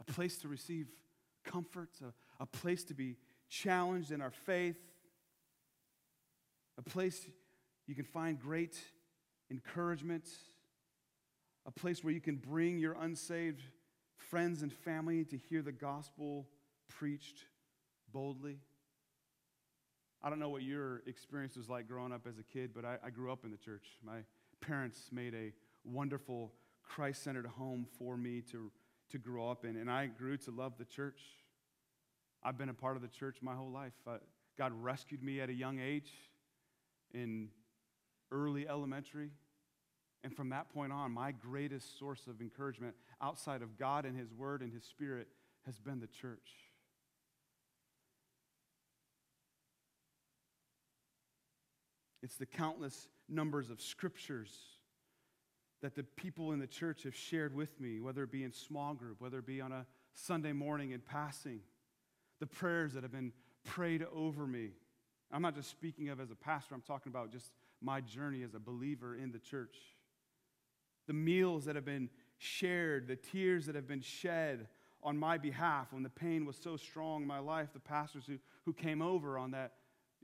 A 0.00 0.04
place 0.04 0.38
to 0.38 0.48
receive 0.48 0.88
comfort, 1.44 1.90
a, 2.02 2.12
a 2.42 2.46
place 2.46 2.84
to 2.84 2.94
be 2.94 3.16
challenged 3.48 4.12
in 4.12 4.20
our 4.20 4.30
faith, 4.30 4.76
a 6.78 6.82
place 6.82 7.26
you 7.86 7.94
can 7.94 8.04
find 8.04 8.40
great 8.40 8.78
encouragement, 9.50 10.28
a 11.66 11.70
place 11.70 12.02
where 12.02 12.12
you 12.12 12.20
can 12.20 12.36
bring 12.36 12.78
your 12.78 12.94
unsaved 12.94 13.62
friends 14.16 14.62
and 14.62 14.72
family 14.72 15.24
to 15.24 15.36
hear 15.36 15.62
the 15.62 15.72
gospel 15.72 16.46
preached 16.88 17.44
boldly. 18.12 18.58
I 20.22 20.30
don't 20.30 20.38
know 20.38 20.48
what 20.48 20.62
your 20.62 21.02
experience 21.06 21.56
was 21.56 21.68
like 21.68 21.88
growing 21.88 22.12
up 22.12 22.26
as 22.28 22.38
a 22.38 22.42
kid, 22.42 22.70
but 22.74 22.84
I, 22.84 22.96
I 23.04 23.10
grew 23.10 23.32
up 23.32 23.44
in 23.44 23.50
the 23.50 23.56
church. 23.56 23.84
My 24.04 24.18
parents 24.60 25.10
made 25.10 25.34
a 25.34 25.52
wonderful 25.84 26.52
Christ 26.84 27.24
centered 27.24 27.46
home 27.46 27.86
for 27.98 28.16
me 28.16 28.42
to, 28.52 28.70
to 29.10 29.18
grow 29.18 29.50
up 29.50 29.64
in, 29.64 29.76
and 29.76 29.90
I 29.90 30.06
grew 30.06 30.36
to 30.38 30.50
love 30.50 30.74
the 30.78 30.84
church. 30.84 31.20
I've 32.42 32.56
been 32.56 32.68
a 32.68 32.74
part 32.74 32.96
of 32.96 33.02
the 33.02 33.08
church 33.08 33.38
my 33.42 33.54
whole 33.54 33.70
life. 33.70 33.92
God 34.56 34.72
rescued 34.80 35.22
me 35.22 35.40
at 35.40 35.48
a 35.48 35.54
young 35.54 35.80
age 35.80 36.12
in 37.14 37.48
early 38.30 38.68
elementary. 38.68 39.30
And 40.24 40.34
from 40.34 40.50
that 40.50 40.68
point 40.72 40.92
on, 40.92 41.12
my 41.12 41.32
greatest 41.32 41.98
source 41.98 42.26
of 42.28 42.40
encouragement 42.40 42.94
outside 43.20 43.62
of 43.62 43.76
God 43.76 44.04
and 44.04 44.16
His 44.16 44.32
Word 44.32 44.62
and 44.62 44.72
His 44.72 44.84
Spirit 44.84 45.28
has 45.66 45.78
been 45.78 46.00
the 46.00 46.06
church. 46.06 46.50
It's 52.22 52.36
the 52.36 52.46
countless 52.46 53.08
numbers 53.28 53.70
of 53.70 53.80
scriptures 53.80 54.52
that 55.82 55.96
the 55.96 56.04
people 56.04 56.52
in 56.52 56.60
the 56.60 56.66
church 56.68 57.02
have 57.02 57.16
shared 57.16 57.54
with 57.54 57.80
me, 57.80 58.00
whether 58.00 58.22
it 58.22 58.30
be 58.30 58.44
in 58.44 58.52
small 58.52 58.94
group, 58.94 59.20
whether 59.20 59.40
it 59.40 59.46
be 59.46 59.60
on 59.60 59.72
a 59.72 59.84
Sunday 60.14 60.52
morning 60.52 60.92
in 60.92 61.00
passing, 61.00 61.60
the 62.38 62.46
prayers 62.46 62.92
that 62.92 63.02
have 63.02 63.10
been 63.10 63.32
prayed 63.64 64.06
over 64.14 64.46
me. 64.46 64.70
I'm 65.32 65.42
not 65.42 65.54
just 65.54 65.70
speaking 65.70 66.10
of 66.10 66.20
as 66.20 66.30
a 66.30 66.34
pastor, 66.34 66.74
I'm 66.74 66.82
talking 66.82 67.10
about 67.10 67.32
just 67.32 67.52
my 67.80 68.00
journey 68.00 68.42
as 68.42 68.54
a 68.54 68.60
believer 68.60 69.16
in 69.16 69.32
the 69.32 69.38
church. 69.38 69.76
The 71.06 71.14
meals 71.14 71.64
that 71.64 71.74
have 71.74 71.84
been 71.84 72.10
shared, 72.38 73.08
the 73.08 73.16
tears 73.16 73.66
that 73.66 73.74
have 73.74 73.88
been 73.88 74.02
shed 74.02 74.68
on 75.02 75.16
my 75.16 75.38
behalf 75.38 75.92
when 75.92 76.02
the 76.02 76.10
pain 76.10 76.44
was 76.44 76.56
so 76.56 76.76
strong 76.76 77.22
in 77.22 77.28
my 77.28 77.38
life, 77.38 77.70
the 77.72 77.80
pastors 77.80 78.24
who, 78.26 78.38
who 78.64 78.72
came 78.72 79.02
over 79.02 79.38
on 79.38 79.50
that 79.52 79.72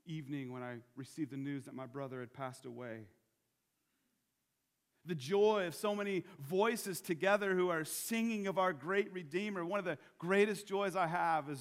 evening 0.06 0.52
when 0.52 0.62
I 0.62 0.76
received 0.94 1.32
the 1.32 1.36
news 1.36 1.64
that 1.64 1.74
my 1.74 1.86
brother 1.86 2.20
had 2.20 2.32
passed 2.32 2.64
away. 2.64 3.00
The 5.04 5.14
joy 5.14 5.66
of 5.66 5.74
so 5.74 5.94
many 5.94 6.24
voices 6.38 7.00
together 7.00 7.54
who 7.54 7.70
are 7.70 7.84
singing 7.84 8.46
of 8.46 8.58
our 8.58 8.72
great 8.72 9.12
Redeemer. 9.12 9.64
One 9.64 9.78
of 9.78 9.84
the 9.84 9.98
greatest 10.18 10.66
joys 10.66 10.96
I 10.96 11.06
have 11.06 11.48
as, 11.48 11.60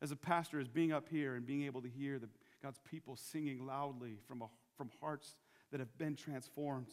as 0.00 0.10
a 0.10 0.16
pastor 0.16 0.60
is 0.60 0.68
being 0.68 0.92
up 0.92 1.08
here 1.08 1.34
and 1.34 1.46
being 1.46 1.64
able 1.64 1.80
to 1.82 1.88
hear 1.88 2.18
the, 2.18 2.28
God's 2.62 2.80
people 2.90 3.16
singing 3.16 3.66
loudly 3.66 4.18
from, 4.26 4.42
a, 4.42 4.46
from 4.76 4.90
hearts 5.00 5.36
that 5.70 5.80
have 5.80 5.96
been 5.98 6.14
transformed. 6.14 6.92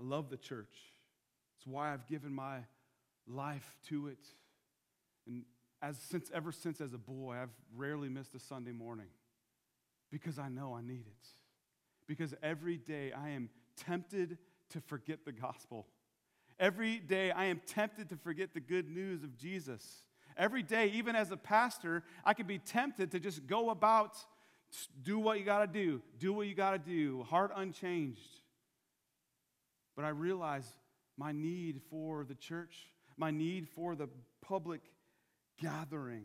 I 0.00 0.04
love 0.04 0.30
the 0.30 0.36
church. 0.36 0.94
It's 1.58 1.66
why 1.66 1.92
I've 1.92 2.06
given 2.06 2.34
my 2.34 2.58
life 3.26 3.76
to 3.88 4.08
it. 4.08 4.26
And 5.26 5.44
as 5.82 5.98
since 5.98 6.30
ever 6.34 6.52
since 6.52 6.80
as 6.80 6.94
a 6.94 6.98
boy, 6.98 7.36
I've 7.40 7.54
rarely 7.76 8.08
missed 8.08 8.34
a 8.34 8.38
Sunday 8.38 8.72
morning 8.72 9.08
because 10.10 10.38
I 10.38 10.48
know 10.48 10.74
I 10.74 10.82
need 10.82 11.06
it. 11.06 11.28
Because 12.06 12.34
every 12.42 12.76
day 12.76 13.12
I 13.12 13.30
am 13.30 13.48
tempted 13.76 14.38
to 14.70 14.80
forget 14.80 15.24
the 15.24 15.32
gospel. 15.32 15.86
Every 16.58 16.98
day 16.98 17.30
I 17.30 17.46
am 17.46 17.60
tempted 17.66 18.08
to 18.10 18.16
forget 18.16 18.54
the 18.54 18.60
good 18.60 18.88
news 18.88 19.22
of 19.22 19.36
Jesus. 19.36 20.04
Every 20.36 20.62
day, 20.62 20.88
even 20.94 21.14
as 21.14 21.30
a 21.30 21.36
pastor, 21.36 22.02
I 22.24 22.34
can 22.34 22.46
be 22.46 22.58
tempted 22.58 23.12
to 23.12 23.20
just 23.20 23.46
go 23.46 23.70
about, 23.70 24.16
do 25.02 25.18
what 25.18 25.38
you 25.38 25.44
got 25.44 25.60
to 25.60 25.66
do, 25.66 26.02
do 26.18 26.32
what 26.32 26.46
you 26.46 26.54
got 26.54 26.72
to 26.72 26.78
do, 26.78 27.22
heart 27.24 27.52
unchanged. 27.54 28.20
But 29.94 30.04
I 30.04 30.08
realize 30.08 30.66
my 31.16 31.30
need 31.30 31.80
for 31.88 32.24
the 32.24 32.34
church, 32.34 32.88
my 33.16 33.30
need 33.30 33.68
for 33.68 33.94
the 33.94 34.08
public 34.42 34.80
gathering. 35.60 36.24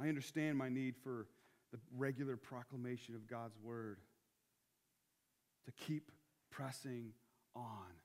I 0.00 0.08
understand 0.08 0.56
my 0.58 0.68
need 0.68 0.94
for 1.02 1.26
the 1.72 1.78
regular 1.96 2.36
proclamation 2.36 3.16
of 3.16 3.26
God's 3.26 3.56
word, 3.60 3.98
to 5.64 5.72
keep 5.72 6.12
pressing 6.50 7.10
on. 7.56 7.96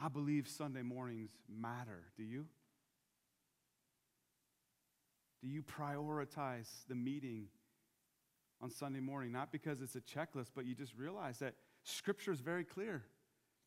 I 0.00 0.08
believe 0.08 0.46
Sunday 0.46 0.82
mornings 0.82 1.30
matter. 1.48 2.04
Do 2.16 2.22
you? 2.22 2.46
Do 5.42 5.48
you 5.48 5.62
prioritize 5.62 6.68
the 6.88 6.94
meeting 6.94 7.46
on 8.60 8.70
Sunday 8.70 9.00
morning? 9.00 9.32
Not 9.32 9.50
because 9.50 9.80
it's 9.80 9.96
a 9.96 10.00
checklist, 10.00 10.50
but 10.54 10.66
you 10.66 10.74
just 10.74 10.94
realize 10.96 11.38
that 11.38 11.54
Scripture 11.82 12.32
is 12.32 12.40
very 12.40 12.64
clear. 12.64 13.02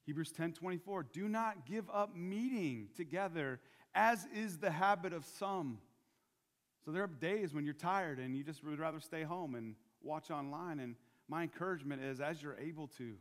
Hebrews 0.06 0.32
10 0.32 0.54
24, 0.54 1.08
do 1.12 1.28
not 1.28 1.66
give 1.66 1.90
up 1.92 2.16
meeting 2.16 2.90
together, 2.96 3.60
as 3.94 4.26
is 4.34 4.58
the 4.58 4.72
habit 4.72 5.14
of 5.14 5.26
some. 5.26 5.80
So 6.86 6.92
there 6.92 7.04
are 7.04 7.08
days 7.08 7.54
when 7.54 7.66
you're 7.66 7.74
tired 7.74 8.20
and 8.20 8.38
you 8.38 8.44
just 8.44 8.64
would 8.64 8.80
rather 8.80 9.00
stay 9.00 9.24
home 9.24 9.56
and 9.56 9.76
watch 10.04 10.30
online. 10.30 10.80
And 10.80 10.96
my 11.28 11.42
encouragement 11.42 12.04
is 12.04 12.22
as 12.22 12.42
you're 12.42 12.58
able 12.58 12.88
to, 13.00 13.16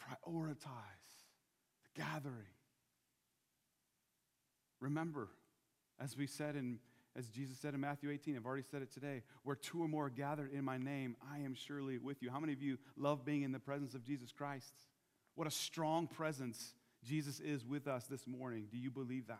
prioritize 0.00 0.99
gathering. 1.94 2.46
Remember, 4.80 5.28
as 5.98 6.16
we 6.16 6.26
said 6.26 6.56
in 6.56 6.78
as 7.16 7.26
Jesus 7.28 7.58
said 7.58 7.74
in 7.74 7.80
Matthew 7.80 8.10
18, 8.10 8.36
I've 8.36 8.46
already 8.46 8.64
said 8.70 8.82
it 8.82 8.92
today, 8.92 9.22
where 9.42 9.56
two 9.56 9.82
or 9.82 9.88
more 9.88 10.06
are 10.06 10.10
gathered 10.10 10.52
in 10.52 10.64
my 10.64 10.78
name, 10.78 11.16
I 11.32 11.40
am 11.40 11.54
surely 11.54 11.98
with 11.98 12.22
you. 12.22 12.30
How 12.30 12.38
many 12.38 12.52
of 12.52 12.62
you 12.62 12.78
love 12.96 13.24
being 13.24 13.42
in 13.42 13.50
the 13.50 13.58
presence 13.58 13.94
of 13.94 14.04
Jesus 14.04 14.30
Christ? 14.30 14.72
What 15.34 15.48
a 15.48 15.50
strong 15.50 16.06
presence 16.06 16.74
Jesus 17.04 17.40
is 17.40 17.64
with 17.64 17.88
us 17.88 18.04
this 18.06 18.26
morning. 18.28 18.68
Do 18.70 18.78
you 18.78 18.90
believe 18.90 19.26
that? 19.26 19.38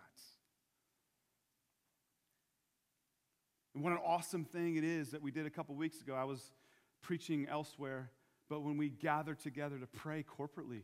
And 3.75 3.85
what 3.85 3.93
an 3.93 4.01
awesome 4.05 4.45
thing 4.45 4.77
it 4.77 4.85
is 4.85 5.11
that 5.11 5.23
we 5.23 5.31
did 5.31 5.47
a 5.47 5.51
couple 5.51 5.77
weeks 5.77 6.01
ago. 6.01 6.15
I 6.15 6.25
was 6.25 6.53
preaching 7.03 7.47
elsewhere, 7.49 8.11
but 8.49 8.63
when 8.63 8.77
we 8.77 8.89
gather 8.89 9.35
together 9.35 9.79
to 9.79 9.87
pray 9.87 10.25
corporately, 10.25 10.83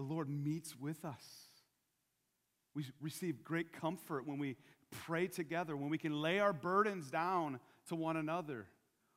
the 0.00 0.14
Lord 0.14 0.30
meets 0.30 0.74
with 0.80 1.04
us. 1.04 1.22
We 2.74 2.86
receive 3.02 3.44
great 3.44 3.70
comfort 3.70 4.26
when 4.26 4.38
we 4.38 4.56
pray 4.90 5.26
together, 5.26 5.76
when 5.76 5.90
we 5.90 5.98
can 5.98 6.22
lay 6.22 6.38
our 6.38 6.54
burdens 6.54 7.10
down 7.10 7.60
to 7.88 7.96
one 7.96 8.16
another. 8.16 8.66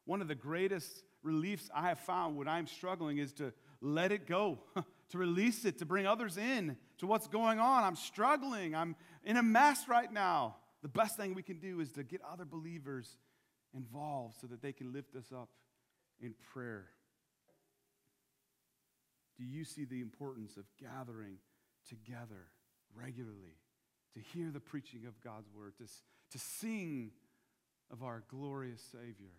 One 0.03 0.21
of 0.21 0.27
the 0.27 0.35
greatest 0.35 1.03
reliefs 1.21 1.69
I 1.73 1.87
have 1.87 1.99
found 1.99 2.35
when 2.35 2.49
I'm 2.49 2.67
struggling 2.67 3.19
is 3.19 3.31
to 3.33 3.53
let 3.79 4.11
it 4.11 4.27
go, 4.27 4.59
to 5.11 5.17
release 5.17 5.63
it, 5.63 5.77
to 5.77 5.85
bring 5.85 6.05
others 6.05 6.35
in 6.37 6.75
to 6.97 7.07
what's 7.07 7.27
going 7.27 7.59
on. 7.59 7.85
I'm 7.85 7.95
struggling. 7.95 8.75
I'm 8.75 8.97
in 9.23 9.37
a 9.37 9.43
mess 9.43 9.87
right 9.87 10.11
now. 10.11 10.57
The 10.81 10.89
best 10.89 11.15
thing 11.15 11.33
we 11.33 11.43
can 11.43 11.59
do 11.59 11.79
is 11.79 11.93
to 11.93 12.03
get 12.03 12.19
other 12.29 12.43
believers 12.43 13.17
involved 13.73 14.35
so 14.41 14.47
that 14.47 14.61
they 14.61 14.73
can 14.73 14.91
lift 14.91 15.15
us 15.15 15.31
up 15.33 15.47
in 16.19 16.33
prayer. 16.53 16.87
Do 19.37 19.43
you 19.43 19.63
see 19.63 19.85
the 19.85 20.01
importance 20.01 20.57
of 20.57 20.65
gathering 20.79 21.37
together 21.87 22.47
regularly 22.95 23.57
to 24.13 24.19
hear 24.19 24.51
the 24.51 24.59
preaching 24.59 25.05
of 25.07 25.19
God's 25.21 25.47
word, 25.55 25.73
to, 25.77 25.85
to 25.85 26.37
sing 26.37 27.11
of 27.91 28.03
our 28.03 28.23
glorious 28.29 28.81
Savior, 28.91 29.33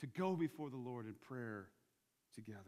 to 0.00 0.06
go 0.06 0.34
before 0.34 0.70
the 0.70 0.76
Lord 0.76 1.06
in 1.06 1.14
prayer 1.14 1.68
together? 2.34 2.60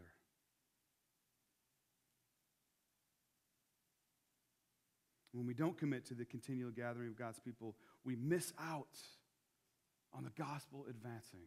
When 5.32 5.46
we 5.46 5.54
don't 5.54 5.78
commit 5.78 6.06
to 6.06 6.14
the 6.14 6.24
continual 6.24 6.70
gathering 6.70 7.08
of 7.08 7.18
God's 7.18 7.38
people, 7.38 7.76
we 8.04 8.16
miss 8.16 8.52
out 8.58 8.98
on 10.12 10.24
the 10.24 10.30
gospel 10.30 10.86
advancing. 10.88 11.46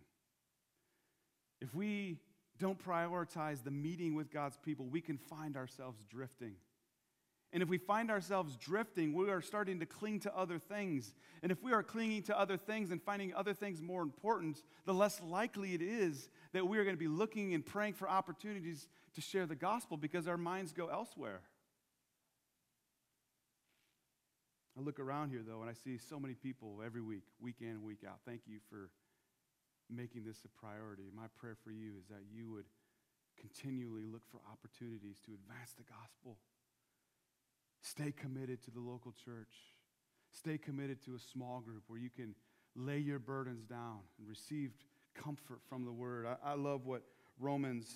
If 1.59 1.75
we 1.75 2.19
don't 2.61 2.77
prioritize 2.83 3.63
the 3.63 3.71
meeting 3.71 4.13
with 4.13 4.31
God's 4.31 4.57
people, 4.57 4.85
we 4.85 5.01
can 5.01 5.17
find 5.17 5.57
ourselves 5.57 6.05
drifting. 6.09 6.53
And 7.51 7.61
if 7.61 7.67
we 7.67 7.79
find 7.79 8.09
ourselves 8.09 8.55
drifting, 8.55 9.13
we 9.13 9.29
are 9.29 9.41
starting 9.41 9.79
to 9.79 9.85
cling 9.85 10.19
to 10.21 10.37
other 10.37 10.57
things. 10.57 11.13
And 11.41 11.51
if 11.51 11.61
we 11.61 11.73
are 11.73 11.83
clinging 11.83 12.23
to 12.23 12.39
other 12.39 12.55
things 12.55 12.91
and 12.91 13.01
finding 13.01 13.33
other 13.33 13.53
things 13.53 13.81
more 13.81 14.03
important, 14.03 14.61
the 14.85 14.93
less 14.93 15.19
likely 15.21 15.73
it 15.73 15.81
is 15.81 16.29
that 16.53 16.65
we 16.65 16.77
are 16.77 16.83
going 16.83 16.95
to 16.95 16.99
be 16.99 17.09
looking 17.09 17.53
and 17.53 17.65
praying 17.65 17.95
for 17.95 18.07
opportunities 18.07 18.87
to 19.15 19.21
share 19.21 19.47
the 19.47 19.55
gospel 19.55 19.97
because 19.97 20.27
our 20.27 20.37
minds 20.37 20.71
go 20.71 20.87
elsewhere. 20.87 21.41
I 24.77 24.81
look 24.81 24.99
around 24.99 25.31
here, 25.31 25.41
though, 25.45 25.61
and 25.61 25.69
I 25.69 25.73
see 25.73 25.97
so 25.97 26.19
many 26.19 26.35
people 26.35 26.81
every 26.85 27.01
week, 27.01 27.23
week 27.41 27.57
in 27.59 27.67
and 27.69 27.83
week 27.83 28.05
out. 28.07 28.19
Thank 28.25 28.41
you 28.47 28.59
for 28.69 28.91
making 29.91 30.23
this 30.25 30.43
a 30.45 30.49
priority. 30.59 31.11
My 31.15 31.27
prayer 31.39 31.57
for 31.63 31.71
you 31.71 31.93
is 31.99 32.07
that 32.07 32.23
you 32.31 32.49
would 32.49 32.65
continually 33.39 34.05
look 34.05 34.23
for 34.29 34.39
opportunities 34.51 35.19
to 35.25 35.31
advance 35.33 35.73
the 35.73 35.83
gospel. 35.83 36.37
Stay 37.81 38.11
committed 38.11 38.63
to 38.63 38.71
the 38.71 38.79
local 38.79 39.11
church. 39.11 39.53
Stay 40.31 40.57
committed 40.57 41.03
to 41.05 41.15
a 41.15 41.19
small 41.19 41.59
group 41.59 41.83
where 41.87 41.99
you 41.99 42.09
can 42.09 42.35
lay 42.75 42.99
your 42.99 43.19
burdens 43.19 43.65
down 43.65 43.99
and 44.19 44.27
receive 44.27 44.71
comfort 45.13 45.59
from 45.67 45.83
the 45.83 45.91
word. 45.91 46.25
I, 46.25 46.51
I 46.51 46.53
love 46.53 46.85
what 46.85 47.03
Romans 47.39 47.87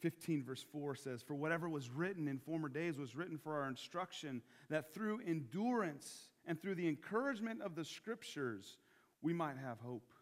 15, 0.00 0.44
verse 0.44 0.64
4 0.72 0.94
says, 0.94 1.22
For 1.22 1.34
whatever 1.34 1.68
was 1.68 1.90
written 1.90 2.28
in 2.28 2.38
former 2.38 2.68
days 2.68 2.98
was 2.98 3.16
written 3.16 3.38
for 3.38 3.60
our 3.60 3.68
instruction, 3.68 4.42
that 4.68 4.94
through 4.94 5.20
endurance 5.26 6.30
and 6.46 6.60
through 6.60 6.76
the 6.76 6.88
encouragement 6.88 7.60
of 7.62 7.74
the 7.74 7.84
scriptures, 7.84 8.76
we 9.22 9.32
might 9.32 9.56
have 9.58 9.78
hope. 9.80 10.12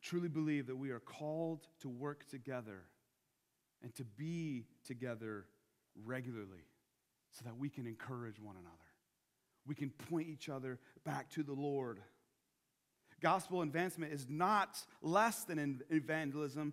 I 0.00 0.06
truly 0.06 0.28
believe 0.28 0.66
that 0.68 0.76
we 0.76 0.90
are 0.90 1.00
called 1.00 1.66
to 1.80 1.88
work 1.88 2.28
together 2.28 2.82
and 3.82 3.94
to 3.96 4.04
be 4.04 4.66
together 4.86 5.44
regularly 6.04 6.64
so 7.32 7.44
that 7.44 7.56
we 7.56 7.68
can 7.68 7.86
encourage 7.86 8.40
one 8.40 8.56
another. 8.56 8.76
We 9.66 9.74
can 9.74 9.90
point 9.90 10.28
each 10.28 10.48
other 10.48 10.78
back 11.04 11.30
to 11.30 11.42
the 11.42 11.52
Lord. 11.52 11.98
Gospel 13.20 13.62
advancement 13.62 14.12
is 14.12 14.26
not 14.28 14.78
less 15.02 15.44
than 15.44 15.82
evangelism, 15.90 16.72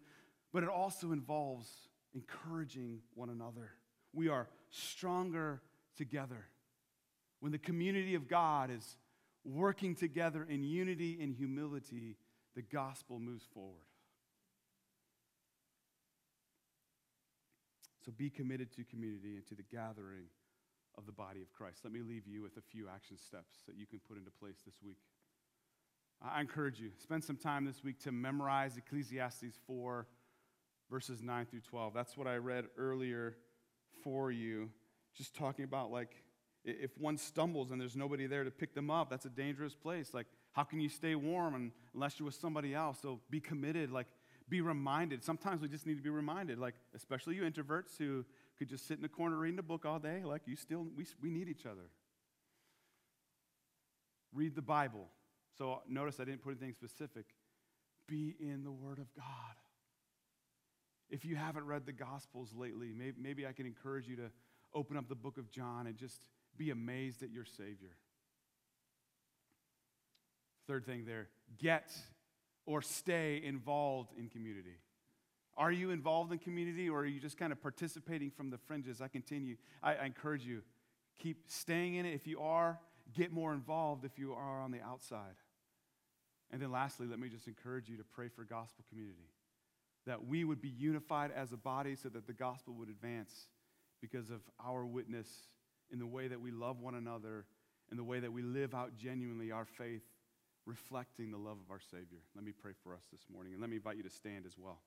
but 0.54 0.64
it 0.64 0.70
also 0.70 1.12
involves 1.12 1.70
encouraging 2.14 3.02
one 3.14 3.30
another. 3.30 3.72
We 4.14 4.30
are 4.30 4.48
stronger 4.70 5.62
together. 5.98 6.48
When 7.42 7.52
the 7.52 7.58
community 7.58 8.16
of 8.16 8.28
God 8.28 8.72
is 8.72 8.96
working 9.44 9.96
together 9.96 10.46
in 10.50 10.64
unity 10.64 11.20
and 11.22 11.34
humility, 11.34 12.16
the 12.58 12.64
gospel 12.64 13.20
moves 13.20 13.46
forward. 13.54 13.86
So 18.04 18.12
be 18.18 18.32
committed 18.32 18.76
to 18.78 18.84
community 18.84 19.36
and 19.36 19.46
to 19.46 19.54
the 19.54 19.62
gathering 19.62 20.26
of 20.98 21.06
the 21.06 21.12
body 21.12 21.44
of 21.44 21.54
Christ. 21.54 21.82
Let 21.84 21.94
me 21.94 22.02
leave 22.02 22.26
you 22.26 22.42
with 22.42 22.58
a 22.58 22.62
few 22.62 22.88
action 22.90 23.16
steps 23.16 23.58
that 23.68 23.78
you 23.78 23.86
can 23.86 24.00
put 24.00 24.18
into 24.18 24.32
place 24.32 24.58
this 24.66 24.74
week. 24.84 24.98
I 26.20 26.42
encourage 26.42 26.80
you, 26.80 26.90
spend 26.98 27.24
some 27.24 27.38
time 27.38 27.64
this 27.64 27.84
week 27.84 28.00
to 28.06 28.12
memorize 28.12 28.76
Ecclesiastes 28.76 29.60
4, 29.68 30.08
verses 30.90 31.22
9 31.22 31.46
through 31.46 31.62
12. 31.62 31.94
That's 31.94 32.18
what 32.18 32.26
I 32.26 32.38
read 32.38 32.66
earlier 32.76 33.38
for 34.04 34.32
you. 34.32 34.72
Just 35.16 35.36
talking 35.36 35.64
about 35.64 35.92
like 35.92 36.24
if 36.64 36.98
one 36.98 37.18
stumbles 37.18 37.70
and 37.70 37.80
there's 37.80 37.96
nobody 37.96 38.26
there 38.26 38.44
to 38.44 38.52
pick 38.52 38.74
them 38.74 38.90
up, 38.90 39.12
that's 39.12 39.26
a 39.26 39.30
dangerous 39.30 39.76
place. 39.76 40.14
Like, 40.14 40.28
how 40.58 40.64
can 40.64 40.80
you 40.80 40.90
stay 40.90 41.14
warm 41.14 41.72
unless 41.94 42.18
you're 42.18 42.26
with 42.26 42.34
somebody 42.34 42.74
else? 42.74 42.98
So 43.00 43.20
be 43.30 43.40
committed, 43.40 43.92
like, 43.92 44.08
be 44.50 44.62
reminded. 44.62 45.24
Sometimes 45.24 45.62
we 45.62 45.68
just 45.68 45.86
need 45.86 45.98
to 45.98 46.02
be 46.02 46.10
reminded, 46.10 46.58
like, 46.58 46.74
especially 46.96 47.36
you 47.36 47.44
introverts 47.44 47.96
who 47.96 48.26
could 48.58 48.68
just 48.68 48.88
sit 48.88 48.98
in 48.98 49.04
the 49.04 49.08
corner 49.08 49.38
reading 49.38 49.60
a 49.60 49.64
book 49.64 49.86
all 49.86 50.00
day. 50.00 50.24
Like, 50.26 50.42
you 50.48 50.56
still, 50.56 50.88
we, 50.96 51.06
we 51.22 51.30
need 51.30 51.48
each 51.48 51.68
other. 51.68 51.92
Read 54.34 54.56
the 54.56 54.64
Bible. 54.64 55.10
So 55.60 55.84
notice 55.88 56.20
I 56.20 56.24
didn't 56.24 56.42
put 56.42 56.58
anything 56.60 56.74
specific. 56.74 57.26
Be 58.08 58.36
in 58.40 58.64
the 58.64 58.72
Word 58.72 58.98
of 58.98 59.14
God. 59.16 59.26
If 61.12 61.24
you 61.24 61.36
haven't 61.36 61.68
read 61.68 61.86
the 61.86 61.94
Gospels 61.94 62.50
lately, 62.58 62.94
maybe, 62.98 63.18
maybe 63.22 63.46
I 63.46 63.52
can 63.52 63.68
encourage 63.68 64.08
you 64.08 64.16
to 64.16 64.32
open 64.74 64.98
up 64.98 65.08
the 65.08 65.14
book 65.14 65.38
of 65.38 65.52
John 65.52 65.86
and 65.86 65.96
just 65.96 66.20
be 66.58 66.72
amazed 66.72 67.22
at 67.22 67.30
your 67.30 67.46
Savior. 67.46 67.96
Third 70.68 70.86
thing 70.86 71.06
there 71.06 71.30
get 71.58 71.92
or 72.66 72.82
stay 72.82 73.42
involved 73.44 74.12
in 74.18 74.28
community. 74.28 74.76
Are 75.56 75.72
you 75.72 75.90
involved 75.90 76.32
in 76.32 76.38
community 76.38 76.90
or 76.90 77.00
are 77.00 77.06
you 77.06 77.20
just 77.20 77.38
kind 77.38 77.52
of 77.52 77.62
participating 77.62 78.30
from 78.30 78.52
the 78.52 78.58
fringes? 78.58 79.02
I 79.02 79.08
continue. 79.08 79.56
I, 79.82 79.96
I 79.96 80.06
encourage 80.06 80.46
you, 80.46 80.62
keep 81.18 81.46
staying 81.48 81.96
in 81.96 82.06
it. 82.06 82.14
If 82.14 82.28
you 82.28 82.42
are, 82.42 82.80
get 83.16 83.32
more 83.32 83.54
involved 83.54 84.06
if 84.06 84.20
you 84.20 84.34
are 84.34 84.62
on 84.62 84.72
the 84.72 84.82
outside. 84.82 85.36
And 86.52 86.62
then 86.62 86.72
lastly, 86.72 87.08
let 87.08 87.20
me 87.20 87.30
just 87.30 87.48
encourage 87.48 87.90
you 87.90 87.98
to 87.98 88.04
pray 88.04 88.28
for 88.28 88.44
gospel 88.44 88.86
community. 88.90 89.30
That 90.06 90.26
we 90.26 90.44
would 90.44 90.62
be 90.62 90.70
unified 90.70 91.32
as 91.36 91.54
a 91.54 91.58
body 91.58 91.96
so 91.96 92.10
that 92.10 92.28
the 92.28 92.34
gospel 92.34 92.74
would 92.76 92.90
advance 92.90 93.48
because 94.00 94.30
of 94.30 94.42
our 94.64 94.86
witness 94.86 95.28
in 95.92 96.00
the 96.00 96.06
way 96.06 96.28
that 96.28 96.40
we 96.40 96.52
love 96.52 96.80
one 96.80 96.96
another, 96.96 97.46
in 97.90 97.98
the 97.98 98.04
way 98.04 98.20
that 98.20 98.32
we 98.32 98.42
live 98.42 98.76
out 98.76 98.96
genuinely 98.96 99.52
our 99.52 99.66
faith, 99.66 100.04
reflecting 100.68 101.32
the 101.32 101.38
love 101.38 101.58
of 101.64 101.72
our 101.72 101.80
Savior. 101.80 102.20
Let 102.36 102.44
me 102.44 102.52
pray 102.52 102.74
for 102.84 102.94
us 102.94 103.02
this 103.12 103.22
morning, 103.34 103.54
and 103.54 103.62
let 103.62 103.70
me 103.70 103.78
invite 103.78 103.96
you 103.96 104.04
to 104.04 104.10
stand 104.10 104.46
as 104.46 104.58
well. 104.58 104.80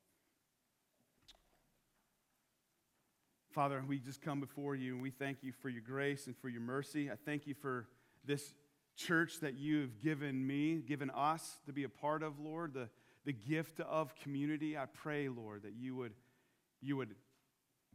Father, 3.51 3.83
we 3.89 3.99
just 3.99 4.23
come 4.23 4.39
before 4.39 4.77
you 4.77 4.95
and 4.95 5.03
we 5.03 5.11
thank 5.11 5.39
you 5.43 5.53
for 5.61 5.69
your 5.69 5.83
grace 5.83 6.29
and 6.29 6.37
for 6.37 6.49
your 6.49 6.61
mercy. 6.61 7.11
I 7.11 7.17
thank 7.17 7.49
you 7.49 7.55
for 7.55 7.89
this 8.25 8.55
church 8.97 9.41
that 9.41 9.59
you 9.59 9.81
have 9.81 10.01
given 10.01 10.47
me, 10.47 10.77
given 10.77 11.11
us 11.11 11.59
to 11.67 11.73
be 11.73 11.83
a 11.83 11.89
part 11.89 12.23
of, 12.23 12.39
Lord, 12.39 12.75
the, 12.75 12.89
the 13.25 13.33
gift 13.33 13.81
of 13.81 14.15
community. 14.15 14.79
I 14.79 14.87
pray, 14.87 15.29
Lord, 15.29 15.65
that 15.65 15.73
you 15.77 15.97
would, 15.97 16.13
you 16.81 16.97
would 16.97 17.17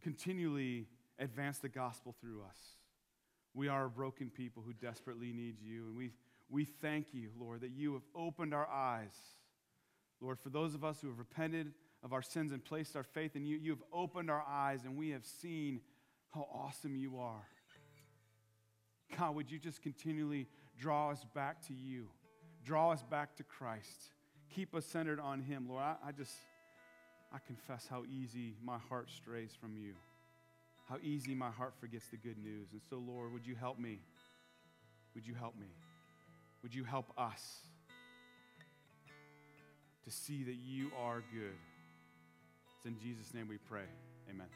continually 0.02 0.88
advance 1.20 1.60
the 1.60 1.70
gospel 1.70 2.14
through 2.20 2.42
us. 2.42 2.58
We 3.54 3.70
are 3.70 3.86
a 3.86 3.90
broken 3.90 4.30
people 4.30 4.62
who 4.66 4.74
desperately 4.74 5.32
need 5.32 5.56
you, 5.62 5.86
and 5.86 5.96
we, 5.96 6.12
we 6.50 6.66
thank 6.66 7.14
you, 7.14 7.30
Lord, 7.40 7.62
that 7.62 7.72
you 7.72 7.94
have 7.94 8.04
opened 8.16 8.54
our 8.54 8.68
eyes. 8.68 9.16
Lord, 10.22 10.40
for 10.40 10.50
those 10.50 10.76
of 10.76 10.84
us 10.84 11.00
who 11.02 11.08
have 11.10 11.20
repented 11.20 11.74
of 12.04 12.14
our 12.14 12.22
sins 12.22 12.52
and 12.52 12.64
placed 12.64 12.96
our 12.96 13.04
faith 13.04 13.36
in 13.36 13.46
you, 13.46 13.58
you 13.58 13.72
have 13.72 13.84
opened 13.92 14.30
our 14.30 14.44
eyes, 14.48 14.86
and 14.86 14.96
we 14.96 15.10
have 15.10 15.26
seen 15.26 15.82
how 16.34 16.48
awesome 16.54 16.96
you 16.96 17.18
are. 17.18 17.48
God, 19.18 19.36
would 19.36 19.52
you 19.52 19.60
just 19.60 19.82
continually 19.82 20.48
draw 20.78 21.12
us 21.12 21.26
back 21.34 21.66
to 21.68 21.74
you, 21.74 22.08
draw 22.64 22.92
us 22.92 23.04
back 23.04 23.36
to 23.38 23.44
Christ, 23.44 24.14
keep 24.50 24.76
us 24.76 24.86
centered 24.86 25.20
on 25.20 25.42
Him, 25.42 25.68
Lord. 25.70 25.84
I, 25.84 25.96
I 26.08 26.12
just, 26.12 26.34
I 27.34 27.38
confess 27.46 27.88
how 27.90 28.04
easy 28.06 28.56
my 28.64 28.78
heart 28.78 29.10
strays 29.10 29.52
from 29.60 29.78
you 29.78 29.94
how 30.86 30.98
easy 31.02 31.34
my 31.34 31.50
heart 31.50 31.74
forgets 31.80 32.08
the 32.08 32.18
good 32.18 32.38
news. 32.38 32.70
And 32.72 32.82
so, 32.90 32.98
Lord, 32.98 33.34
would 33.34 33.46
you 33.46 33.56
help 33.56 33.80
me? 33.80 34.00
Would 35.16 35.26
you 35.26 35.34
help 35.34 35.56
me? 35.60 35.68
Would 36.66 36.74
you 36.74 36.84
help 36.84 37.14
us 37.16 37.60
to 40.04 40.10
see 40.10 40.44
that 40.46 40.56
you 40.56 40.90
are 41.00 41.22
good? 41.32 41.60
It's 42.78 42.88
in 42.88 42.98
Jesus' 42.98 43.36
name 43.36 43.48
we 43.48 43.60
pray. 43.60 43.86
Amen. 44.28 44.48